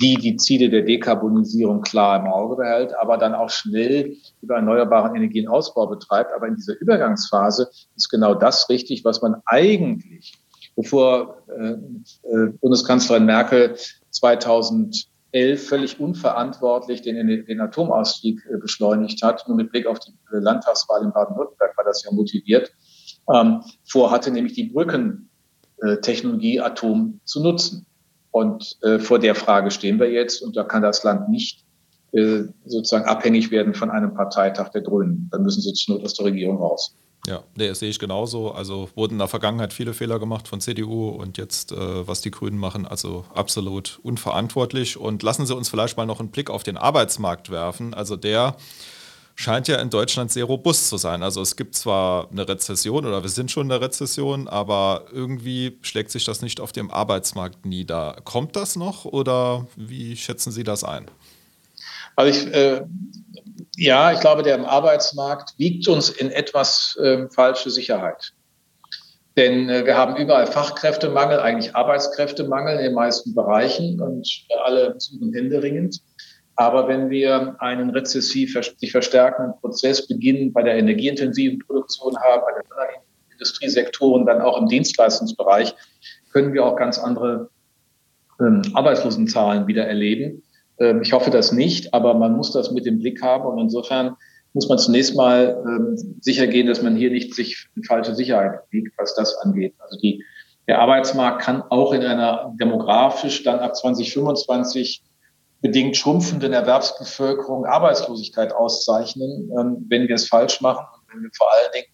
die 0.00 0.16
die 0.16 0.36
Ziele 0.36 0.68
der 0.68 0.82
Dekarbonisierung 0.82 1.80
klar 1.80 2.20
im 2.20 2.30
Auge 2.30 2.56
behält, 2.56 2.94
aber 3.00 3.16
dann 3.16 3.34
auch 3.34 3.48
schnell 3.48 4.16
über 4.42 4.56
erneuerbaren 4.56 5.16
Energien 5.16 5.48
Ausbau 5.48 5.86
betreibt. 5.86 6.30
Aber 6.36 6.46
in 6.46 6.56
dieser 6.56 6.78
Übergangsphase 6.78 7.70
ist 7.96 8.10
genau 8.10 8.34
das 8.34 8.68
richtig, 8.68 9.02
was 9.04 9.22
man 9.22 9.36
eigentlich, 9.46 10.38
bevor 10.80 11.42
äh, 11.48 11.72
äh, 11.72 12.52
Bundeskanzlerin 12.60 13.26
Merkel 13.26 13.76
2000 14.10 15.08
2011 15.32 15.68
völlig 15.68 16.00
unverantwortlich 16.00 17.02
den, 17.02 17.44
den 17.44 17.60
Atomausstieg 17.60 18.40
äh, 18.50 18.58
beschleunigt 18.58 19.22
hat. 19.22 19.46
Nur 19.48 19.56
mit 19.56 19.70
Blick 19.70 19.86
auf 19.86 19.98
die 19.98 20.12
Landtagswahl 20.30 21.02
in 21.02 21.12
Baden-Württemberg 21.12 21.76
war 21.76 21.84
das 21.84 22.02
ja 22.04 22.12
motiviert. 22.12 22.72
Ähm, 23.32 23.62
vorhatte 23.84 24.30
nämlich 24.30 24.54
die 24.54 24.64
Brückentechnologie 24.72 26.60
Atom 26.60 27.20
zu 27.24 27.42
nutzen. 27.42 27.86
Und 28.30 28.78
äh, 28.82 28.98
vor 28.98 29.18
der 29.18 29.34
Frage 29.34 29.70
stehen 29.70 29.98
wir 29.98 30.10
jetzt 30.10 30.42
und 30.42 30.56
da 30.56 30.64
kann 30.64 30.82
das 30.82 31.02
Land 31.02 31.28
nicht 31.28 31.64
äh, 32.12 32.44
sozusagen 32.64 33.06
abhängig 33.06 33.50
werden 33.50 33.74
von 33.74 33.90
einem 33.90 34.14
Parteitag 34.14 34.70
der 34.70 34.82
Grünen. 34.82 35.28
Dann 35.30 35.42
müssen 35.42 35.60
sie 35.60 35.72
zur 35.72 35.96
Not 35.96 36.04
aus 36.04 36.14
der 36.14 36.26
Regierung 36.26 36.58
raus. 36.58 36.94
Ja, 37.26 37.42
nee, 37.56 37.68
das 37.68 37.80
sehe 37.80 37.90
ich 37.90 37.98
genauso. 37.98 38.52
Also 38.52 38.88
wurden 38.94 39.14
in 39.14 39.18
der 39.18 39.28
Vergangenheit 39.28 39.72
viele 39.72 39.92
Fehler 39.92 40.18
gemacht 40.18 40.48
von 40.48 40.60
CDU 40.60 41.08
und 41.08 41.36
jetzt, 41.36 41.72
äh, 41.72 42.06
was 42.06 42.20
die 42.20 42.30
Grünen 42.30 42.58
machen, 42.58 42.86
also 42.86 43.24
absolut 43.34 44.00
unverantwortlich. 44.02 44.96
Und 44.96 45.22
lassen 45.22 45.44
Sie 45.44 45.54
uns 45.54 45.68
vielleicht 45.68 45.96
mal 45.96 46.06
noch 46.06 46.20
einen 46.20 46.30
Blick 46.30 46.48
auf 46.48 46.62
den 46.62 46.76
Arbeitsmarkt 46.76 47.50
werfen. 47.50 47.92
Also 47.92 48.16
der 48.16 48.56
scheint 49.34 49.68
ja 49.68 49.76
in 49.76 49.90
Deutschland 49.90 50.32
sehr 50.32 50.44
robust 50.44 50.88
zu 50.88 50.96
sein. 50.96 51.22
Also 51.22 51.42
es 51.42 51.54
gibt 51.54 51.74
zwar 51.76 52.30
eine 52.30 52.48
Rezession 52.48 53.06
oder 53.06 53.22
wir 53.22 53.30
sind 53.30 53.50
schon 53.50 53.64
in 53.64 53.68
der 53.68 53.80
Rezession, 53.80 54.48
aber 54.48 55.04
irgendwie 55.12 55.78
schlägt 55.82 56.10
sich 56.10 56.24
das 56.24 56.42
nicht 56.42 56.60
auf 56.60 56.72
dem 56.72 56.90
Arbeitsmarkt 56.90 57.64
nieder. 57.64 58.16
Kommt 58.24 58.56
das 58.56 58.74
noch 58.74 59.04
oder 59.04 59.66
wie 59.76 60.16
schätzen 60.16 60.50
Sie 60.50 60.64
das 60.64 60.82
ein? 60.82 61.06
Also 62.16 62.36
ich 62.36 62.52
äh, 62.52 62.82
ja, 63.76 64.12
ich 64.12 64.20
glaube, 64.20 64.42
der 64.42 64.58
Arbeitsmarkt 64.66 65.54
wiegt 65.58 65.88
uns 65.88 66.10
in 66.10 66.30
etwas 66.30 66.96
äh, 67.02 67.28
falsche 67.28 67.70
Sicherheit. 67.70 68.32
Denn 69.36 69.68
äh, 69.68 69.86
wir 69.86 69.96
haben 69.96 70.16
überall 70.16 70.46
Fachkräftemangel, 70.46 71.38
eigentlich 71.38 71.74
Arbeitskräftemangel 71.74 72.78
in 72.78 72.84
den 72.84 72.94
meisten 72.94 73.34
Bereichen 73.34 74.00
und 74.00 74.28
alle 74.64 74.94
suchen 74.98 75.32
händeringend. 75.32 76.00
Aber 76.56 76.88
wenn 76.88 77.08
wir 77.08 77.54
einen 77.60 77.90
rezessiv 77.90 78.58
sich 78.78 78.90
verstärkenden 78.90 79.54
Prozess 79.60 80.08
beginnen 80.08 80.52
bei 80.52 80.62
der 80.62 80.76
energieintensiven 80.76 81.60
Produktion 81.60 82.16
haben, 82.16 82.42
bei 82.42 82.52
den 82.52 83.02
Industriesektoren, 83.30 84.26
dann 84.26 84.40
auch 84.40 84.60
im 84.60 84.66
Dienstleistungsbereich, 84.66 85.72
können 86.32 86.52
wir 86.52 86.64
auch 86.64 86.74
ganz 86.74 86.98
andere 86.98 87.50
ähm, 88.40 88.62
Arbeitslosenzahlen 88.74 89.68
wieder 89.68 89.86
erleben. 89.86 90.42
Ähm, 90.80 91.02
ich 91.02 91.12
hoffe 91.12 91.30
das 91.30 91.52
nicht, 91.52 91.94
aber 91.94 92.14
man 92.14 92.36
muss 92.36 92.52
das 92.52 92.70
mit 92.70 92.86
dem 92.86 92.98
Blick 92.98 93.22
haben 93.22 93.44
und 93.44 93.58
insofern 93.58 94.16
muss 94.54 94.68
man 94.68 94.78
zunächst 94.78 95.14
mal 95.14 95.62
ähm, 95.66 96.18
sicher 96.20 96.46
gehen, 96.46 96.66
dass 96.66 96.82
man 96.82 96.96
hier 96.96 97.10
nicht 97.10 97.34
sich 97.34 97.68
in 97.76 97.84
falsche 97.84 98.14
Sicherheit 98.14 98.60
wiegt, 98.70 98.92
was 98.98 99.14
das 99.14 99.36
angeht. 99.38 99.74
Also 99.78 99.98
die 99.98 100.22
der 100.68 100.80
Arbeitsmarkt 100.80 101.40
kann 101.40 101.62
auch 101.62 101.94
in 101.94 102.02
einer 102.02 102.54
demografisch 102.60 103.42
dann 103.42 103.58
ab 103.58 103.74
2025 103.74 105.02
bedingt 105.62 105.96
schrumpfenden 105.96 106.52
Erwerbsbevölkerung 106.52 107.64
Arbeitslosigkeit 107.64 108.52
auszeichnen, 108.52 109.50
ähm, 109.58 109.86
wenn 109.88 110.06
wir 110.06 110.14
es 110.14 110.28
falsch 110.28 110.60
machen 110.60 110.86
und 110.94 111.14
wenn 111.14 111.22
wir 111.22 111.30
vor 111.36 111.48
allen 111.52 111.72
Dingen 111.72 111.86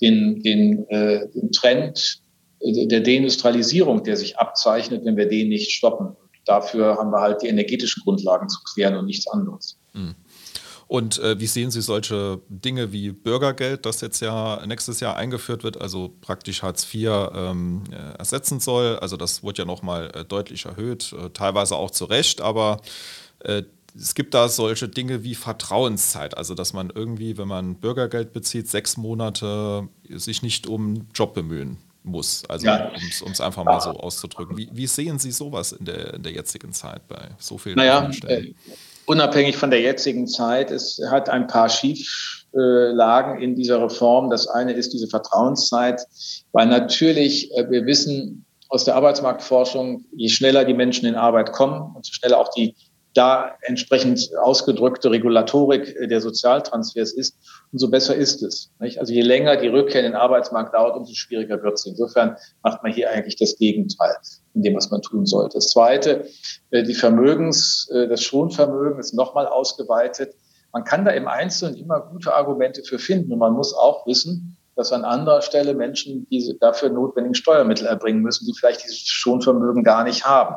den, 0.00 0.42
den, 0.42 0.88
äh, 0.88 1.28
den 1.28 1.50
Trend 1.50 2.22
äh, 2.60 2.86
der 2.86 3.00
Deindustrialisierung, 3.00 4.04
der 4.04 4.16
sich 4.16 4.38
abzeichnet, 4.38 5.04
wenn 5.04 5.16
wir 5.16 5.28
den 5.28 5.48
nicht 5.48 5.72
stoppen. 5.72 6.16
Dafür 6.50 6.96
haben 6.96 7.12
wir 7.12 7.20
halt 7.20 7.42
die 7.42 7.46
energetischen 7.46 8.02
Grundlagen 8.02 8.48
zu 8.48 8.58
klären 8.64 8.96
und 8.96 9.06
nichts 9.06 9.28
anderes. 9.28 9.78
Mhm. 9.92 10.16
Und 10.88 11.20
äh, 11.20 11.38
wie 11.38 11.46
sehen 11.46 11.70
Sie 11.70 11.80
solche 11.80 12.40
Dinge 12.48 12.90
wie 12.90 13.12
Bürgergeld, 13.12 13.86
das 13.86 14.00
jetzt 14.00 14.18
ja 14.18 14.60
nächstes 14.66 14.98
Jahr 14.98 15.16
eingeführt 15.16 15.62
wird, 15.62 15.80
also 15.80 16.12
praktisch 16.20 16.64
Hartz 16.64 16.92
IV 16.92 17.08
ähm, 17.32 17.84
äh, 17.92 18.18
ersetzen 18.18 18.58
soll? 18.58 18.98
Also 18.98 19.16
das 19.16 19.44
wurde 19.44 19.58
ja 19.62 19.64
nochmal 19.64 20.10
äh, 20.12 20.24
deutlich 20.24 20.64
erhöht, 20.64 21.12
äh, 21.12 21.30
teilweise 21.30 21.76
auch 21.76 21.92
zu 21.92 22.06
Recht, 22.06 22.40
aber 22.40 22.80
äh, 23.38 23.62
es 23.94 24.16
gibt 24.16 24.34
da 24.34 24.48
solche 24.48 24.88
Dinge 24.88 25.22
wie 25.22 25.36
Vertrauenszeit, 25.36 26.36
also 26.36 26.56
dass 26.56 26.72
man 26.72 26.90
irgendwie, 26.92 27.38
wenn 27.38 27.46
man 27.46 27.76
Bürgergeld 27.76 28.32
bezieht, 28.32 28.66
sechs 28.66 28.96
Monate 28.96 29.88
sich 30.08 30.42
nicht 30.42 30.66
um 30.66 31.06
Job 31.14 31.34
bemühen 31.34 31.78
muss. 32.02 32.42
Also 32.48 32.66
ja. 32.66 32.90
um 33.24 33.32
es 33.32 33.40
einfach 33.40 33.64
mal 33.64 33.80
so 33.80 33.90
auszudrücken. 33.90 34.56
Wie, 34.56 34.68
wie, 34.72 34.86
sehen 34.86 35.18
Sie 35.18 35.30
sowas 35.30 35.72
in 35.72 35.84
der, 35.84 36.14
in 36.14 36.22
der 36.22 36.32
jetzigen 36.32 36.72
Zeit 36.72 37.06
bei 37.08 37.30
so 37.38 37.58
vielen 37.58 37.76
naja, 37.76 38.12
Stellen? 38.12 38.54
unabhängig 39.06 39.56
von 39.56 39.70
der 39.70 39.80
jetzigen 39.80 40.26
Zeit, 40.28 40.70
es 40.70 41.00
hat 41.10 41.28
ein 41.28 41.46
paar 41.46 41.68
Schieflagen 41.68 43.42
in 43.42 43.56
dieser 43.56 43.82
Reform. 43.82 44.30
Das 44.30 44.46
eine 44.46 44.72
ist 44.72 44.92
diese 44.92 45.08
Vertrauenszeit, 45.08 46.00
weil 46.52 46.66
natürlich 46.66 47.52
äh, 47.56 47.68
wir 47.70 47.86
wissen 47.86 48.44
aus 48.68 48.84
der 48.84 48.94
Arbeitsmarktforschung, 48.94 50.04
je 50.14 50.28
schneller 50.28 50.64
die 50.64 50.74
Menschen 50.74 51.06
in 51.06 51.16
Arbeit 51.16 51.50
kommen 51.52 51.96
und 51.96 52.06
so 52.06 52.12
schneller 52.12 52.38
auch 52.38 52.50
die 52.54 52.76
da 53.14 53.56
entsprechend 53.62 54.30
ausgedrückte 54.40 55.10
Regulatorik 55.10 55.96
der 56.08 56.20
Sozialtransfers 56.20 57.12
ist, 57.12 57.36
umso 57.72 57.90
besser 57.90 58.14
ist 58.14 58.42
es. 58.42 58.70
Nicht? 58.78 58.98
Also 58.98 59.12
je 59.12 59.22
länger 59.22 59.56
die 59.56 59.68
Rückkehr 59.68 60.00
in 60.00 60.12
den 60.12 60.14
Arbeitsmarkt 60.14 60.74
dauert, 60.74 60.96
umso 60.96 61.14
schwieriger 61.14 61.62
wird 61.62 61.74
es. 61.74 61.86
Insofern 61.86 62.36
macht 62.62 62.82
man 62.82 62.92
hier 62.92 63.10
eigentlich 63.10 63.36
das 63.36 63.56
Gegenteil 63.56 64.14
in 64.54 64.62
dem, 64.62 64.76
was 64.76 64.90
man 64.90 65.02
tun 65.02 65.26
sollte. 65.26 65.54
Das 65.54 65.70
Zweite, 65.70 66.28
äh, 66.70 66.84
die 66.84 66.94
Vermögens, 66.94 67.88
äh, 67.92 68.06
das 68.08 68.22
Schonvermögen 68.22 69.00
ist 69.00 69.12
nochmal 69.12 69.46
ausgeweitet. 69.46 70.34
Man 70.72 70.84
kann 70.84 71.04
da 71.04 71.10
im 71.10 71.26
Einzelnen 71.26 71.76
immer 71.76 72.00
gute 72.00 72.32
Argumente 72.32 72.82
für 72.84 72.98
finden 72.98 73.32
und 73.32 73.38
man 73.40 73.54
muss 73.54 73.74
auch 73.74 74.06
wissen, 74.06 74.56
dass 74.76 74.92
an 74.92 75.04
anderer 75.04 75.42
Stelle 75.42 75.74
Menschen 75.74 76.26
diese 76.30 76.54
dafür 76.54 76.90
notwendigen 76.90 77.34
Steuermittel 77.34 77.86
erbringen 77.86 78.22
müssen, 78.22 78.46
die 78.46 78.54
vielleicht 78.56 78.84
dieses 78.84 79.00
Schonvermögen 79.00 79.82
gar 79.82 80.04
nicht 80.04 80.24
haben. 80.24 80.54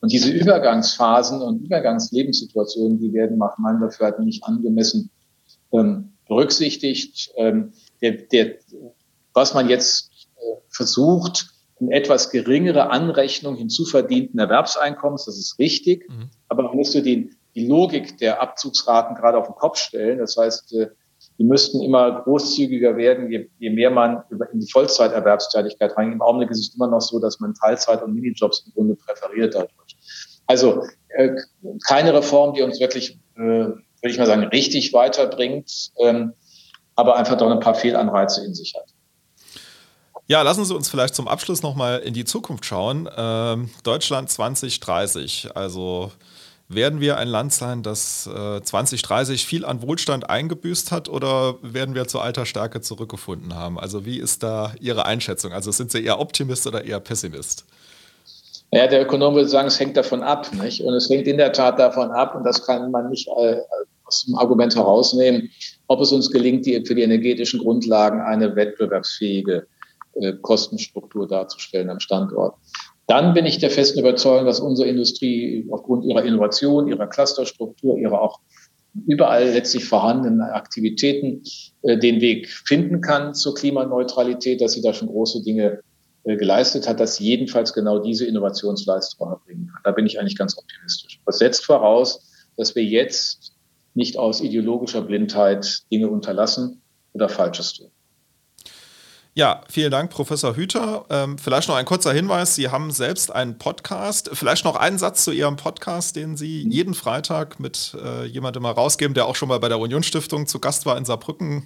Und 0.00 0.12
diese 0.12 0.30
Übergangsphasen 0.30 1.40
und 1.42 1.64
Übergangslebenssituationen, 1.64 2.98
die 2.98 3.12
werden 3.12 3.38
nach 3.38 3.58
meinem 3.58 3.80
Dafürhalten 3.80 4.24
nicht 4.24 4.44
angemessen 4.44 5.10
ähm, 5.72 6.12
berücksichtigt. 6.28 7.30
Ähm, 7.36 7.72
der, 8.00 8.12
der, 8.12 8.56
was 9.32 9.54
man 9.54 9.68
jetzt 9.68 10.10
äh, 10.36 10.56
versucht, 10.68 11.50
eine 11.80 11.92
etwas 11.92 12.30
geringere 12.30 12.90
Anrechnung 12.90 13.56
hinzuverdienten 13.56 14.38
Erwerbseinkommens, 14.38 15.26
das 15.26 15.38
ist 15.38 15.58
richtig, 15.58 16.08
mhm. 16.08 16.30
aber 16.48 16.64
man 16.64 16.76
müsste 16.76 17.02
die, 17.02 17.32
die 17.54 17.66
Logik 17.66 18.18
der 18.18 18.40
Abzugsraten 18.40 19.14
gerade 19.16 19.38
auf 19.38 19.46
den 19.46 19.56
Kopf 19.56 19.78
stellen. 19.78 20.18
Das 20.18 20.36
heißt, 20.36 20.74
äh, 20.74 20.88
die 21.38 21.44
müssten 21.44 21.82
immer 21.82 22.22
großzügiger 22.22 22.96
werden, 22.96 23.30
je, 23.30 23.48
je 23.58 23.70
mehr 23.70 23.90
man 23.90 24.22
in 24.52 24.60
die 24.60 24.70
Vollzeiterwerbstätigkeit 24.70 25.96
reingeht. 25.96 26.14
Im 26.14 26.22
Augenblick 26.22 26.50
ist 26.50 26.60
es 26.60 26.74
immer 26.74 26.86
noch 26.86 27.00
so, 27.00 27.18
dass 27.20 27.40
man 27.40 27.54
Teilzeit- 27.54 28.02
und 28.02 28.14
Minijobs 28.14 28.64
im 28.66 28.72
Grunde 28.72 28.94
präferiert 28.96 29.54
dadurch. 29.54 29.96
Also 30.46 30.82
äh, 31.08 31.30
keine 31.86 32.14
Reform, 32.14 32.54
die 32.54 32.62
uns 32.62 32.80
wirklich, 32.80 33.18
äh, 33.36 33.40
würde 33.40 33.80
ich 34.02 34.18
mal 34.18 34.26
sagen, 34.26 34.44
richtig 34.44 34.92
weiterbringt, 34.92 35.90
ähm, 35.98 36.32
aber 36.94 37.16
einfach 37.16 37.36
doch 37.36 37.50
ein 37.50 37.60
paar 37.60 37.74
Fehlanreize 37.74 38.44
in 38.44 38.54
sich 38.54 38.74
hat. 38.74 38.86
Ja, 40.28 40.42
lassen 40.42 40.64
Sie 40.64 40.74
uns 40.74 40.88
vielleicht 40.88 41.14
zum 41.14 41.28
Abschluss 41.28 41.62
nochmal 41.62 42.00
in 42.00 42.14
die 42.14 42.24
Zukunft 42.24 42.64
schauen. 42.64 43.08
Ähm, 43.16 43.70
Deutschland 43.84 44.28
2030, 44.28 45.50
also 45.54 46.10
werden 46.68 47.00
wir 47.00 47.16
ein 47.16 47.28
Land 47.28 47.52
sein, 47.52 47.82
das 47.82 48.26
äh, 48.26 48.60
2030 48.60 49.46
viel 49.46 49.64
an 49.64 49.82
Wohlstand 49.82 50.28
eingebüßt 50.28 50.90
hat 50.90 51.08
oder 51.08 51.56
werden 51.62 51.94
wir 51.94 52.08
zur 52.08 52.22
alter 52.22 52.44
Stärke 52.44 52.80
zurückgefunden 52.80 53.54
haben? 53.54 53.78
Also 53.78 54.04
wie 54.04 54.18
ist 54.18 54.42
da 54.42 54.72
Ihre 54.80 55.06
Einschätzung? 55.06 55.52
Also 55.52 55.70
sind 55.70 55.92
Sie 55.92 56.04
eher 56.04 56.18
Optimist 56.18 56.66
oder 56.66 56.84
eher 56.84 57.00
Pessimist? 57.00 57.64
Ja, 58.72 58.88
der 58.88 59.02
Ökonom 59.02 59.34
würde 59.34 59.48
sagen, 59.48 59.68
es 59.68 59.78
hängt 59.78 59.96
davon 59.96 60.22
ab. 60.22 60.52
Nicht? 60.52 60.82
Und 60.82 60.94
es 60.94 61.08
hängt 61.08 61.28
in 61.28 61.36
der 61.36 61.52
Tat 61.52 61.78
davon 61.78 62.10
ab, 62.10 62.34
und 62.34 62.44
das 62.44 62.66
kann 62.66 62.90
man 62.90 63.10
nicht 63.10 63.28
äh, 63.28 63.60
aus 64.04 64.24
dem 64.24 64.36
Argument 64.36 64.74
herausnehmen, 64.74 65.50
ob 65.86 66.00
es 66.00 66.12
uns 66.12 66.30
gelingt, 66.30 66.66
die, 66.66 66.84
für 66.84 66.94
die 66.94 67.02
energetischen 67.02 67.60
Grundlagen 67.60 68.20
eine 68.20 68.56
wettbewerbsfähige 68.56 69.66
äh, 70.14 70.32
Kostenstruktur 70.42 71.28
darzustellen 71.28 71.90
am 71.90 72.00
Standort. 72.00 72.56
Dann 73.06 73.34
bin 73.34 73.46
ich 73.46 73.58
der 73.58 73.70
festen 73.70 74.00
Überzeugung, 74.00 74.46
dass 74.46 74.60
unsere 74.60 74.88
Industrie 74.88 75.66
aufgrund 75.70 76.04
ihrer 76.04 76.24
Innovation, 76.24 76.88
ihrer 76.88 77.06
Clusterstruktur, 77.06 77.98
ihrer 77.98 78.20
auch 78.20 78.40
überall 79.06 79.50
letztlich 79.50 79.84
vorhandenen 79.84 80.40
Aktivitäten 80.40 81.42
äh, 81.82 81.98
den 81.98 82.20
Weg 82.20 82.48
finden 82.48 83.00
kann 83.00 83.34
zur 83.34 83.54
Klimaneutralität, 83.54 84.60
dass 84.60 84.72
sie 84.72 84.82
da 84.82 84.92
schon 84.92 85.08
große 85.08 85.42
Dinge 85.42 85.80
äh, 86.24 86.36
geleistet 86.36 86.88
hat, 86.88 86.98
dass 86.98 87.16
sie 87.16 87.24
jedenfalls 87.24 87.72
genau 87.72 87.98
diese 87.98 88.26
Innovationsleistung 88.26 89.28
erbringen 89.28 89.68
kann. 89.72 89.82
Da 89.84 89.92
bin 89.92 90.06
ich 90.06 90.18
eigentlich 90.18 90.36
ganz 90.36 90.56
optimistisch. 90.56 91.20
Das 91.26 91.38
setzt 91.38 91.64
voraus, 91.64 92.48
dass 92.56 92.74
wir 92.74 92.84
jetzt 92.84 93.52
nicht 93.94 94.18
aus 94.18 94.40
ideologischer 94.40 95.02
Blindheit 95.02 95.82
Dinge 95.92 96.08
unterlassen 96.08 96.82
oder 97.12 97.28
Falsches 97.28 97.74
tun. 97.74 97.90
Ja, 99.38 99.60
vielen 99.68 99.90
Dank, 99.90 100.10
Professor 100.10 100.56
Hüter. 100.56 101.04
Ähm, 101.10 101.36
vielleicht 101.36 101.68
noch 101.68 101.76
ein 101.76 101.84
kurzer 101.84 102.10
Hinweis. 102.10 102.54
Sie 102.54 102.70
haben 102.70 102.90
selbst 102.90 103.30
einen 103.30 103.58
Podcast. 103.58 104.30
Vielleicht 104.32 104.64
noch 104.64 104.76
einen 104.76 104.96
Satz 104.96 105.24
zu 105.24 105.30
Ihrem 105.30 105.56
Podcast, 105.56 106.16
den 106.16 106.38
Sie 106.38 106.66
jeden 106.70 106.94
Freitag 106.94 107.60
mit 107.60 107.94
äh, 108.02 108.24
jemandem 108.24 108.62
mal 108.62 108.70
rausgeben, 108.70 109.12
der 109.12 109.26
auch 109.26 109.36
schon 109.36 109.50
mal 109.50 109.60
bei 109.60 109.68
der 109.68 109.78
Unionsstiftung 109.78 110.46
zu 110.46 110.58
Gast 110.58 110.86
war 110.86 110.96
in 110.96 111.04
Saarbrücken. 111.04 111.64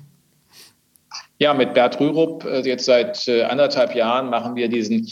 Ja, 1.38 1.54
mit 1.54 1.72
Bert 1.72 2.00
Rürup. 2.00 2.44
Äh, 2.44 2.62
jetzt 2.62 2.86
seit 2.86 3.28
äh, 3.28 3.44
anderthalb 3.44 3.94
Jahren 3.94 4.30
machen 4.30 4.56
wir 4.56 4.68
diesen 4.68 5.08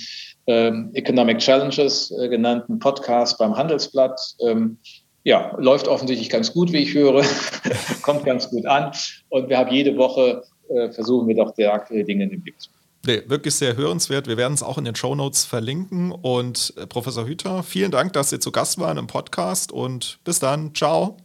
ähm, 0.48 0.90
Economic 0.94 1.38
Challenges 1.38 2.10
äh, 2.10 2.28
genannten 2.28 2.80
Podcast 2.80 3.38
beim 3.38 3.56
Handelsblatt. 3.56 4.20
Ähm, 4.40 4.78
ja, 5.22 5.54
läuft 5.58 5.86
offensichtlich 5.86 6.28
ganz 6.28 6.52
gut, 6.52 6.72
wie 6.72 6.78
ich 6.78 6.92
höre. 6.92 7.22
Kommt 8.02 8.24
ganz 8.24 8.50
gut 8.50 8.66
an. 8.66 8.90
Und 9.28 9.48
wir 9.48 9.58
haben 9.58 9.70
jede 9.70 9.96
Woche 9.96 10.42
äh, 10.68 10.90
versuchen 10.92 11.28
wir 11.28 11.34
doch 11.34 11.54
der 11.54 11.72
aktuelle 11.72 12.04
Dinge 12.04 12.24
in 12.24 12.30
den 12.30 12.42
Blick 12.42 12.60
zu 12.60 12.70
Nee, 13.06 13.22
wirklich 13.26 13.54
sehr 13.54 13.76
hörenswert. 13.76 14.26
Wir 14.26 14.36
werden 14.36 14.54
es 14.54 14.62
auch 14.62 14.76
in 14.76 14.84
den 14.84 14.94
Show 14.94 15.14
Notes 15.14 15.44
verlinken. 15.44 16.10
Und 16.12 16.74
äh, 16.76 16.86
Professor 16.86 17.26
Hüter, 17.26 17.62
vielen 17.62 17.90
Dank, 17.90 18.12
dass 18.12 18.30
Sie 18.30 18.38
zu 18.38 18.50
Gast 18.50 18.78
waren 18.80 18.98
im 18.98 19.06
Podcast 19.06 19.72
und 19.72 20.18
bis 20.24 20.40
dann. 20.40 20.74
Ciao. 20.74 21.16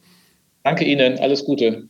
Danke 0.63 0.85
Ihnen. 0.85 1.17
Alles 1.19 1.43
Gute. 1.43 1.89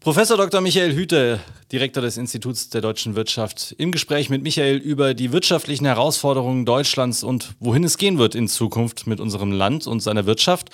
Professor 0.00 0.36
Dr. 0.36 0.60
Michael 0.60 0.94
Hüte, 0.94 1.40
Direktor 1.72 2.02
des 2.02 2.16
Instituts 2.16 2.70
der 2.70 2.80
deutschen 2.80 3.16
Wirtschaft, 3.16 3.74
im 3.78 3.90
Gespräch 3.90 4.30
mit 4.30 4.44
Michael 4.44 4.76
über 4.76 5.14
die 5.14 5.32
wirtschaftlichen 5.32 5.86
Herausforderungen 5.86 6.64
Deutschlands 6.64 7.24
und 7.24 7.54
wohin 7.58 7.82
es 7.82 7.98
gehen 7.98 8.18
wird 8.18 8.36
in 8.36 8.46
Zukunft 8.46 9.08
mit 9.08 9.18
unserem 9.18 9.50
Land 9.50 9.88
und 9.88 10.00
seiner 10.00 10.26
Wirtschaft. 10.26 10.70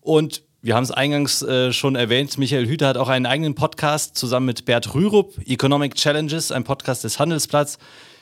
Und 0.00 0.42
wir 0.62 0.76
haben 0.76 0.84
es 0.84 0.90
eingangs 0.90 1.40
äh, 1.40 1.72
schon 1.72 1.96
erwähnt, 1.96 2.36
Michael 2.36 2.66
Hüter 2.66 2.88
hat 2.88 2.98
auch 2.98 3.08
einen 3.08 3.24
eigenen 3.24 3.54
Podcast 3.54 4.18
zusammen 4.18 4.44
mit 4.44 4.66
Bert 4.66 4.94
Rürup, 4.94 5.38
Economic 5.46 5.94
Challenges, 5.94 6.52
ein 6.52 6.64
Podcast 6.64 7.02
des 7.02 7.18
Handelsplatz. 7.18 7.78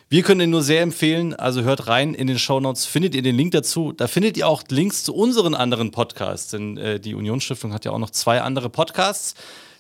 Wir 0.08 0.22
können 0.22 0.42
ihn 0.42 0.50
nur 0.50 0.62
sehr 0.62 0.82
empfehlen, 0.82 1.34
also 1.34 1.62
hört 1.62 1.88
rein 1.88 2.14
in 2.14 2.28
den 2.28 2.38
Show 2.38 2.60
Notes, 2.60 2.86
findet 2.86 3.16
ihr 3.16 3.22
den 3.22 3.34
Link 3.34 3.50
dazu. 3.52 3.92
Da 3.92 4.06
findet 4.06 4.36
ihr 4.36 4.46
auch 4.46 4.62
Links 4.68 5.02
zu 5.02 5.16
unseren 5.16 5.56
anderen 5.56 5.90
Podcasts, 5.90 6.52
denn 6.52 6.76
äh, 6.76 7.00
die 7.00 7.16
Unionsstiftung 7.16 7.72
hat 7.72 7.84
ja 7.84 7.90
auch 7.90 7.98
noch 7.98 8.10
zwei 8.10 8.40
andere 8.40 8.70
Podcasts. 8.70 9.34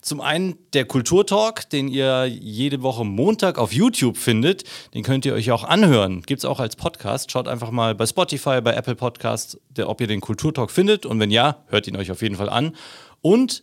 Zum 0.08 0.22
einen 0.22 0.56
der 0.72 0.86
Kulturtalk, 0.86 1.68
den 1.68 1.86
ihr 1.86 2.24
jede 2.24 2.80
Woche 2.80 3.04
Montag 3.04 3.58
auf 3.58 3.74
YouTube 3.74 4.16
findet. 4.16 4.64
Den 4.94 5.02
könnt 5.02 5.26
ihr 5.26 5.34
euch 5.34 5.50
auch 5.50 5.64
anhören. 5.64 6.22
Gibt 6.22 6.38
es 6.38 6.44
auch 6.46 6.60
als 6.60 6.76
Podcast. 6.76 7.30
Schaut 7.30 7.46
einfach 7.46 7.70
mal 7.70 7.94
bei 7.94 8.06
Spotify, 8.06 8.62
bei 8.62 8.72
Apple 8.72 8.94
Podcasts, 8.94 9.60
ob 9.84 10.00
ihr 10.00 10.06
den 10.06 10.22
Kulturtalk 10.22 10.70
findet. 10.70 11.04
Und 11.04 11.20
wenn 11.20 11.30
ja, 11.30 11.62
hört 11.66 11.88
ihn 11.88 11.96
euch 11.98 12.10
auf 12.10 12.22
jeden 12.22 12.36
Fall 12.36 12.48
an. 12.48 12.74
Und 13.20 13.62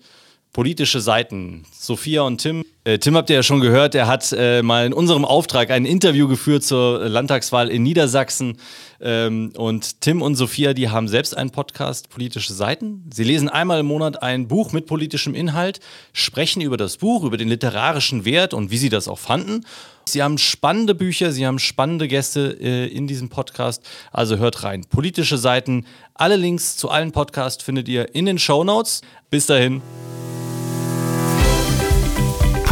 politische 0.55 1.01
Seiten. 1.01 1.65
Sophia 1.77 2.21
und 2.21 2.37
Tim. 2.37 2.63
Äh, 2.85 2.97
Tim 2.97 3.17
habt 3.17 3.29
ihr 3.29 3.35
ja 3.35 3.43
schon 3.43 3.59
gehört, 3.59 3.93
er 3.93 4.07
hat 4.07 4.31
äh, 4.31 4.61
mal 4.61 4.85
in 4.85 4.93
unserem 4.93 5.25
Auftrag 5.25 5.69
ein 5.69 5.85
Interview 5.85 6.29
geführt 6.29 6.63
zur 6.63 7.09
Landtagswahl 7.09 7.67
in 7.67 7.83
Niedersachsen. 7.83 8.57
Ähm, 9.01 9.51
und 9.57 9.99
Tim 9.99 10.21
und 10.21 10.35
Sophia, 10.35 10.73
die 10.73 10.87
haben 10.87 11.09
selbst 11.09 11.35
einen 11.35 11.49
Podcast, 11.49 12.09
Politische 12.09 12.53
Seiten. 12.53 13.03
Sie 13.13 13.25
lesen 13.25 13.49
einmal 13.49 13.81
im 13.81 13.85
Monat 13.87 14.23
ein 14.23 14.47
Buch 14.47 14.71
mit 14.71 14.85
politischem 14.85 15.35
Inhalt, 15.35 15.81
sprechen 16.13 16.61
über 16.61 16.77
das 16.77 16.95
Buch, 16.95 17.25
über 17.25 17.35
den 17.35 17.49
literarischen 17.49 18.23
Wert 18.23 18.53
und 18.53 18.71
wie 18.71 18.77
sie 18.77 18.87
das 18.87 19.09
auch 19.09 19.19
fanden. 19.19 19.65
Sie 20.07 20.23
haben 20.23 20.37
spannende 20.37 20.95
Bücher, 20.95 21.33
Sie 21.33 21.45
haben 21.45 21.59
spannende 21.59 22.07
Gäste 22.07 22.57
äh, 22.61 22.87
in 22.87 23.07
diesem 23.07 23.27
Podcast. 23.27 23.83
Also 24.13 24.37
hört 24.37 24.63
rein. 24.63 24.85
Politische 24.89 25.37
Seiten. 25.37 25.85
Alle 26.13 26.37
Links 26.37 26.77
zu 26.77 26.89
allen 26.89 27.11
Podcasts 27.11 27.61
findet 27.61 27.89
ihr 27.89 28.15
in 28.15 28.25
den 28.25 28.39
Show 28.39 28.63
Notes. 28.63 29.01
Bis 29.29 29.47
dahin. 29.47 29.81